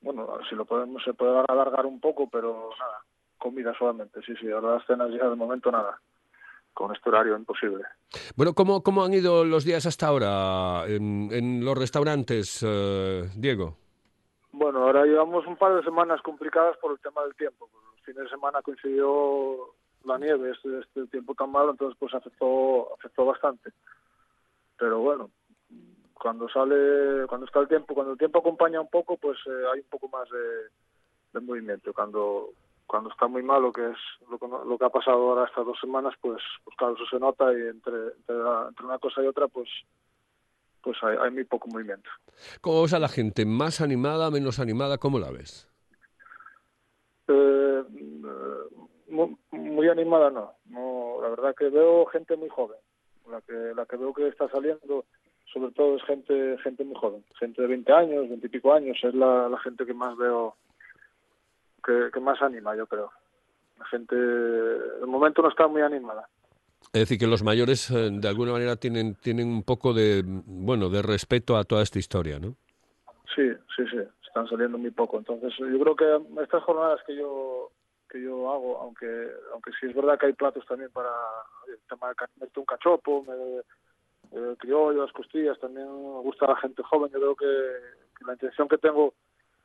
bueno, 0.00 0.26
si 0.48 0.54
lo 0.54 0.64
podemos, 0.64 1.02
se 1.04 1.14
puede 1.14 1.44
alargar 1.48 1.86
un 1.86 2.00
poco, 2.00 2.28
pero 2.28 2.70
nada, 2.78 3.04
comida 3.38 3.74
solamente, 3.78 4.20
sí, 4.22 4.34
sí. 4.40 4.50
Ahora 4.50 4.76
las 4.76 4.86
cenas 4.86 5.10
ya 5.12 5.28
de 5.28 5.36
momento 5.36 5.70
nada, 5.70 6.00
con 6.72 6.94
este 6.94 7.08
horario 7.08 7.36
imposible. 7.36 7.84
Bueno, 8.36 8.54
¿cómo, 8.54 8.82
cómo 8.82 9.04
han 9.04 9.14
ido 9.14 9.44
los 9.44 9.64
días 9.64 9.86
hasta 9.86 10.06
ahora 10.06 10.84
en, 10.86 11.28
en 11.32 11.64
los 11.64 11.76
restaurantes, 11.76 12.64
eh, 12.66 13.28
Diego? 13.36 13.76
Bueno, 14.52 14.82
ahora 14.82 15.04
llevamos 15.04 15.46
un 15.46 15.56
par 15.56 15.74
de 15.74 15.82
semanas 15.82 16.20
complicadas 16.22 16.76
por 16.78 16.92
el 16.92 16.98
tema 17.00 17.22
del 17.22 17.34
tiempo. 17.36 17.68
El 17.98 18.04
fin 18.04 18.22
de 18.22 18.28
semana 18.28 18.60
coincidió 18.62 19.74
la 20.04 20.18
nieve, 20.18 20.50
este, 20.52 20.80
este 20.80 21.06
tiempo 21.08 21.34
tan 21.34 21.50
malo, 21.50 21.72
entonces 21.72 21.96
pues 21.98 22.14
afectó, 22.14 22.94
afectó 22.94 23.24
bastante. 23.26 23.72
Pero 24.78 25.00
bueno, 25.00 25.30
cuando 26.14 26.48
sale, 26.48 27.26
cuando 27.26 27.46
está 27.46 27.60
el 27.60 27.68
tiempo, 27.68 27.94
cuando 27.94 28.12
el 28.12 28.18
tiempo 28.18 28.38
acompaña 28.38 28.80
un 28.80 28.88
poco, 28.90 29.16
pues 29.16 29.38
eh, 29.46 29.64
hay 29.72 29.80
un 29.80 29.88
poco 29.90 30.08
más 30.08 30.28
de, 30.30 31.38
de 31.38 31.40
movimiento. 31.46 31.92
Cuando 31.92 32.50
cuando 32.86 33.08
está 33.10 33.28
muy 33.28 33.44
malo, 33.44 33.72
que 33.72 33.88
es 33.88 33.96
lo 34.28 34.36
que, 34.36 34.48
no- 34.48 34.64
lo 34.64 34.76
que 34.76 34.84
ha 34.84 34.88
pasado 34.90 35.16
ahora 35.30 35.46
estas 35.46 35.64
dos 35.64 35.78
semanas, 35.80 36.12
pues, 36.20 36.42
pues 36.64 36.76
claro, 36.76 36.94
eso 36.94 37.04
se 37.08 37.20
nota 37.20 37.52
y 37.52 37.68
entre, 37.68 38.08
entre, 38.16 38.36
la- 38.36 38.66
entre 38.68 38.84
una 38.84 38.98
cosa 38.98 39.22
y 39.22 39.26
otra, 39.28 39.46
pues 39.46 39.68
pues 40.82 40.96
hay, 41.02 41.16
hay 41.20 41.30
muy 41.30 41.44
poco 41.44 41.68
movimiento. 41.68 42.10
¿Cómo 42.62 42.82
ves 42.82 42.94
a 42.94 42.98
la 42.98 43.08
gente? 43.08 43.44
¿Más 43.46 43.80
animada, 43.80 44.30
menos 44.30 44.58
animada? 44.58 44.98
¿Cómo 44.98 45.18
la 45.20 45.30
ves? 45.30 45.68
Eh, 47.28 47.84
eh, 47.94 48.86
mu- 49.10 49.36
muy, 49.52 49.88
animada 49.88 50.30
no. 50.30 50.52
no. 50.66 51.18
La 51.22 51.28
verdad 51.28 51.54
que 51.56 51.68
veo 51.68 52.06
gente 52.06 52.36
muy 52.36 52.48
joven. 52.48 52.78
La 53.30 53.40
que, 53.42 53.52
la 53.74 53.84
que 53.86 53.96
veo 53.96 54.12
que 54.14 54.28
está 54.28 54.48
saliendo, 54.48 55.04
sobre 55.52 55.72
todo 55.72 55.96
es 55.96 56.02
gente 56.04 56.56
gente 56.62 56.84
muy 56.84 56.96
joven. 56.96 57.24
Gente 57.38 57.62
de 57.62 57.68
20 57.68 57.92
años, 57.92 58.28
20 58.28 58.46
y 58.46 58.50
pico 58.50 58.72
años, 58.72 58.98
es 59.02 59.14
la, 59.14 59.48
la 59.48 59.58
gente 59.58 59.84
que 59.86 59.94
más 59.94 60.16
veo, 60.16 60.56
que, 61.84 62.10
que 62.12 62.20
más 62.20 62.40
anima, 62.42 62.74
yo 62.76 62.86
creo. 62.86 63.10
La 63.78 63.84
gente, 63.86 64.14
de 64.14 65.06
momento 65.06 65.42
no 65.42 65.48
está 65.48 65.66
muy 65.66 65.82
animada. 65.82 66.28
Es 66.92 67.00
decir, 67.02 67.18
que 67.18 67.26
los 67.26 67.42
mayores 67.42 67.90
eh, 67.90 68.08
de 68.10 68.28
alguna 68.28 68.52
manera 68.52 68.76
tienen, 68.76 69.14
tienen 69.14 69.48
un 69.48 69.62
poco 69.62 69.92
de, 69.94 70.22
bueno, 70.26 70.88
de 70.88 71.02
respeto 71.02 71.56
a 71.56 71.64
toda 71.64 71.82
esta 71.82 71.98
historia, 71.98 72.38
¿no? 72.40 72.56
Sí, 73.34 73.48
sí, 73.76 73.84
sí, 73.90 73.98
están 74.26 74.48
saliendo 74.48 74.76
muy 74.76 74.90
poco. 74.90 75.18
Entonces, 75.18 75.52
yo 75.58 75.78
creo 75.78 75.94
que 75.94 76.42
estas 76.42 76.62
jornadas 76.64 77.00
que 77.06 77.14
yo 77.16 77.70
que 78.10 78.20
yo 78.20 78.50
hago, 78.52 78.78
aunque 78.78 79.30
aunque 79.52 79.70
sí 79.78 79.86
es 79.86 79.94
verdad 79.94 80.18
que 80.18 80.26
hay 80.26 80.32
platos 80.32 80.66
también 80.66 80.90
para 80.90 81.10
el 81.68 81.78
tema 81.88 82.08
de 82.08 82.14
meterte 82.36 82.60
un 82.60 82.66
cachopo, 82.66 83.24
me, 83.24 83.62
eh, 84.32 84.56
criollo, 84.58 85.02
las 85.02 85.12
costillas, 85.12 85.58
también 85.58 85.86
me 85.86 86.20
gusta 86.20 86.46
la 86.46 86.56
gente 86.56 86.82
joven. 86.82 87.10
Yo 87.12 87.18
creo 87.18 87.36
que, 87.36 88.24
la 88.26 88.32
intención 88.34 88.68
que 88.68 88.78
tengo 88.78 89.14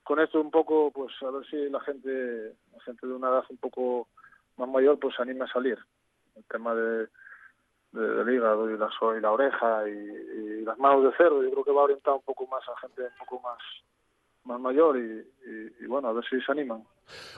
con 0.04 0.20
esto 0.20 0.40
un 0.40 0.52
poco, 0.52 0.92
pues 0.92 1.12
a 1.24 1.32
ver 1.32 1.46
si 1.48 1.70
la 1.70 1.80
gente, 1.82 2.56
la 2.74 2.80
gente 2.86 3.06
de 3.08 3.14
una 3.14 3.28
edad 3.30 3.44
un 3.50 3.58
poco 3.58 4.08
más 4.58 4.70
mayor, 4.70 4.98
pues 5.00 5.16
se 5.16 5.22
anime 5.22 5.46
a 5.46 5.52
salir. 5.52 5.78
El 6.36 6.44
tema 6.46 6.74
de, 6.76 7.08
de- 7.92 8.16
del 8.16 8.34
hígado 8.34 8.70
y 8.70 8.78
la, 8.78 8.90
y 9.18 9.22
la 9.22 9.32
oreja 9.32 9.90
y, 9.90 9.92
y 9.92 10.62
las 10.62 10.78
manos 10.78 11.04
de 11.04 11.18
cerdo, 11.18 11.44
yo 11.44 11.52
creo 11.52 11.64
que 11.64 11.72
va 11.72 11.84
orientado 11.84 12.18
un 12.18 12.24
poco 12.24 12.48
más 12.48 12.64
a 12.70 12.78
gente 12.80 13.02
un 13.04 13.26
poco 13.26 13.42
más 13.42 13.58
más 14.46 14.60
mayor 14.60 14.98
y, 14.98 15.02
y- 15.50 15.84
y, 15.84 15.88
bueno, 15.88 16.08
a 16.10 16.14
ver 16.14 16.24
si 16.30 16.40
se 16.42 16.52
animan. 16.52 16.84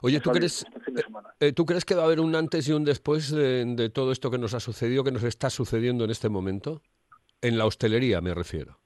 Oye, 0.02 0.20
¿tú 0.22 0.32
crees, 0.32 0.65
este 0.76 1.02
semana. 1.04 1.30
eh, 1.39 1.52
¿tú 1.54 1.65
crees 1.65 1.84
que 1.86 1.96
va 1.96 2.04
a 2.04 2.06
haber 2.06 2.20
un 2.20 2.36
antes 2.36 2.67
y 2.70 2.74
un 2.74 2.84
después 2.86 3.32
de, 3.32 3.65
de 3.65 3.89
todo 3.89 4.12
esto 4.12 4.30
que 4.32 4.38
nos 4.38 4.54
ha 4.54 4.60
sucedido, 4.60 5.04
que 5.04 5.12
nos 5.12 5.24
está 5.24 5.50
sucediendo 5.50 6.04
en 6.06 6.12
este 6.12 6.30
momento? 6.30 6.82
En 7.41 7.58
la 7.58 7.65
hostelería, 7.65 8.22
me 8.22 8.34
refiero. 8.34 8.78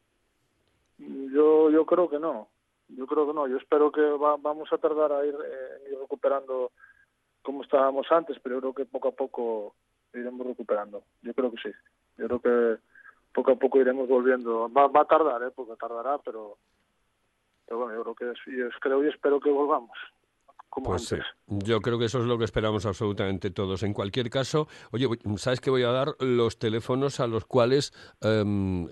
Yo 0.98 1.70
yo 1.70 1.86
creo 1.86 2.10
que 2.10 2.20
no, 2.20 2.50
yo 2.90 3.08
creo 3.08 3.28
que 3.28 3.34
no. 3.34 3.48
Yo 3.48 3.58
espero 3.58 3.92
que 3.92 4.02
va- 4.02 4.38
vamos 4.38 4.72
a 4.72 4.78
tardar 4.78 5.12
a 5.12 5.26
ir, 5.26 5.34
eh, 5.34 5.92
ir 5.92 5.98
recuperando 6.00 6.72
como 7.42 7.64
estábamos 7.64 8.06
antes, 8.12 8.38
pero 8.44 8.56
yo 8.56 8.62
creo 8.62 8.74
que 8.74 8.86
poco 8.86 9.08
a 9.08 9.12
poco 9.12 9.76
iremos 10.14 10.46
recuperando. 10.46 11.04
Yo 11.22 11.34
creo 11.34 11.52
que 11.52 11.58
sí. 11.62 11.76
Yo 12.18 12.28
creo 12.28 12.40
que 12.42 12.82
poco 13.34 13.52
a 13.52 13.56
poco 13.56 13.80
iremos 13.80 14.08
volviendo. 14.08 14.70
Va, 14.72 14.88
va 14.88 15.02
a 15.02 15.06
tardar, 15.06 15.42
¿eh? 15.44 15.52
porque 15.56 15.74
tardará, 15.80 16.18
pero, 16.20 16.58
pero 17.65 17.80
bueno, 17.80 17.95
yo 17.95 18.13
creo 18.13 18.34
que 18.34 18.39
sí, 18.43 18.58
yo 18.58 18.69
creo 18.80 19.04
y 19.04 19.10
espero 19.10 19.39
que 19.39 19.50
volvamos. 19.50 19.97
Como 20.71 20.91
Pues 20.91 21.04
sí, 21.04 21.17
yo 21.47 21.82
creo 21.82 22.00
que 22.00 22.06
eso 22.06 22.19
es 22.19 22.26
lo 22.26 22.38
que 22.38 22.45
esperamos 22.45 22.86
absolutamente 22.86 23.52
todos. 23.52 23.84
En 23.84 23.91
cualquier 23.91 24.30
caso, 24.30 24.69
oye, 24.91 25.06
¿sabes 25.36 25.60
que 25.60 25.69
voy 25.69 25.84
a 25.84 25.91
dar 25.91 26.15
los 26.19 26.60
teléfonos 26.60 27.19
a 27.19 27.28
los 27.28 27.43
cuales 27.43 27.91
em, 28.21 28.86
eh, 28.86 28.89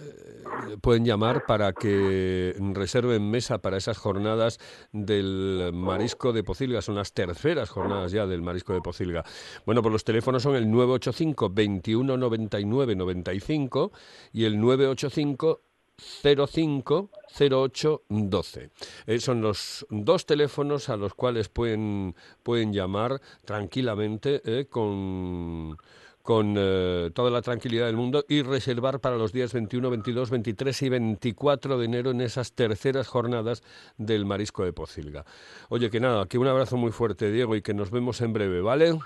pueden 0.82 1.06
llamar 1.06 1.46
para 1.48 1.72
que 1.72 2.54
reserven 2.74 3.32
mesa 3.32 3.60
para 3.60 3.78
esas 3.78 3.98
jornadas 3.98 4.60
del 4.92 5.72
marisco 5.74 6.34
de 6.34 6.44
Pocilga? 6.44 6.82
Son 6.82 6.96
las 6.96 7.14
terceras 7.14 7.70
jornadas 7.70 8.12
ya 8.12 8.28
del 8.28 8.42
marisco 8.42 8.74
de 8.74 8.82
Pocilga. 8.82 9.24
Bueno, 9.66 9.82
pues 9.82 9.94
los 9.94 10.04
teléfonos 10.04 10.44
son 10.44 10.56
el 10.58 10.70
985 10.70 11.50
21 11.50 12.18
99 12.18 12.96
95 12.98 13.94
y 14.34 14.44
el 14.44 14.60
985 14.60 15.62
05 16.00 17.10
08 17.40 18.04
12. 18.10 18.70
Eh, 19.08 19.20
son 19.20 19.42
los 19.42 19.86
dos 19.90 20.26
teléfonos 20.26 20.90
a 20.90 20.98
los 20.98 21.14
cuales 21.14 21.50
pueden, 21.50 22.16
pueden 22.44 22.74
llamar 22.74 23.22
tranquilamente 23.46 24.42
eh, 24.46 24.66
con, 24.70 25.78
con 26.22 26.56
eh, 26.58 27.12
toda 27.14 27.32
la 27.32 27.42
tranquilidad 27.42 27.88
del 27.88 27.96
mundo 27.96 28.26
y 28.28 28.42
reservar 28.42 29.00
para 29.00 29.18
los 29.18 29.34
días 29.34 29.54
21, 29.54 29.90
22, 29.90 30.30
23 30.30 30.82
y 30.82 30.90
24 30.90 31.78
de 31.78 31.86
enero 31.86 32.12
en 32.12 32.22
esas 32.22 32.54
terceras 32.54 33.08
jornadas 33.08 33.64
del 33.98 34.26
Marisco 34.26 34.64
de 34.64 34.74
Pocilga. 34.74 35.26
Oye, 35.70 35.90
que 35.90 36.00
nada, 36.00 36.26
que 36.28 36.38
un 36.38 36.48
abrazo 36.48 36.78
muy 36.78 36.92
fuerte, 36.92 37.32
Diego, 37.32 37.56
y 37.56 37.62
que 37.62 37.74
nos 37.74 37.92
vemos 37.92 38.22
en 38.22 38.34
breve, 38.34 38.62
¿vale? 38.62 39.00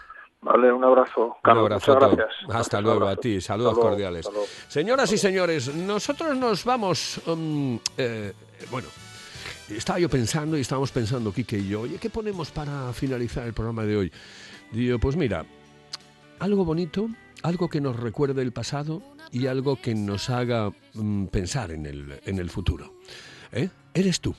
Vale, 0.43 0.71
un 0.73 0.83
abrazo. 0.83 1.25
Un 1.27 1.33
Carlos, 1.41 1.63
abrazo 1.65 1.93
muchas 1.93 2.15
gracias. 2.17 2.55
Hasta 2.55 2.77
Un 2.79 2.83
luego 2.83 3.07
a 3.07 3.15
ti. 3.15 3.39
Saludos 3.39 3.73
luego, 3.73 3.89
cordiales. 3.89 4.29
Señoras 4.67 5.11
y 5.11 5.17
señores, 5.17 5.73
nosotros 5.73 6.35
nos 6.37 6.65
vamos. 6.65 7.21
um, 7.27 7.79
eh, 7.97 8.33
bueno, 8.69 8.87
estaba 9.69 9.99
yo 9.99 10.09
pensando 10.09 10.57
y 10.57 10.61
estábamos 10.61 10.91
pensando, 10.91 11.31
Quique 11.33 11.57
y 11.57 11.69
yo, 11.69 11.81
oye, 11.81 11.97
¿qué 11.97 12.09
ponemos 12.09 12.51
para 12.51 12.91
finalizar 12.93 13.45
el 13.47 13.53
programa 13.53 13.83
de 13.83 13.97
hoy? 13.97 14.11
Digo, 14.71 14.99
pues 14.99 15.15
mira, 15.15 15.45
algo 16.39 16.65
bonito, 16.65 17.07
algo 17.43 17.69
que 17.69 17.79
nos 17.79 17.97
recuerde 17.97 18.41
el 18.41 18.51
pasado 18.51 19.01
y 19.31 19.47
algo 19.47 19.77
que 19.81 19.95
nos 19.95 20.29
haga 20.29 20.71
mm, 20.93 21.25
pensar 21.27 21.71
en 21.71 21.85
el, 21.85 22.19
en 22.25 22.39
el 22.39 22.49
futuro. 22.49 22.93
¿Eh? 23.51 23.69
Eres 23.93 24.19
tú. 24.19 24.35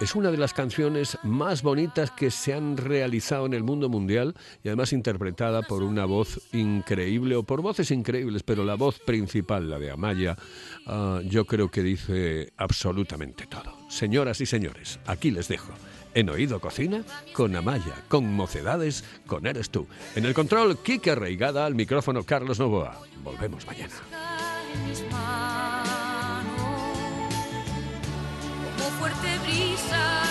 Es 0.00 0.14
una 0.14 0.30
de 0.30 0.36
las 0.36 0.54
canciones 0.54 1.18
más 1.22 1.62
bonitas 1.62 2.10
que 2.10 2.30
se 2.30 2.54
han 2.54 2.76
realizado 2.76 3.46
en 3.46 3.54
el 3.54 3.62
mundo 3.62 3.88
mundial 3.88 4.34
y 4.62 4.68
además 4.68 4.92
interpretada 4.92 5.62
por 5.62 5.82
una 5.82 6.04
voz 6.04 6.40
increíble 6.52 7.36
o 7.36 7.42
por 7.42 7.62
voces 7.62 7.90
increíbles, 7.90 8.42
pero 8.42 8.64
la 8.64 8.74
voz 8.74 8.98
principal, 8.98 9.70
la 9.70 9.78
de 9.78 9.90
Amaya, 9.90 10.36
ah, 10.86 11.20
yo 11.24 11.44
creo 11.44 11.70
que 11.70 11.82
dice 11.82 12.52
absolutamente 12.56 13.46
todo. 13.46 13.76
Señoras 13.88 14.40
y 14.40 14.46
señores, 14.46 14.98
aquí 15.06 15.30
les 15.30 15.48
dejo. 15.48 15.72
En 16.14 16.28
Oído 16.28 16.60
Cocina, 16.60 17.02
con 17.32 17.56
Amaya, 17.56 17.94
con 18.08 18.32
Mocedades, 18.34 19.04
con 19.26 19.46
Eres 19.46 19.70
tú. 19.70 19.86
En 20.14 20.26
el 20.26 20.34
control, 20.34 20.78
Kike 20.78 21.14
Reigada, 21.14 21.64
al 21.64 21.74
micrófono 21.74 22.22
Carlos 22.24 22.58
Novoa. 22.58 22.98
Volvemos 23.22 23.66
mañana. 23.66 23.94
sun. 29.92 30.21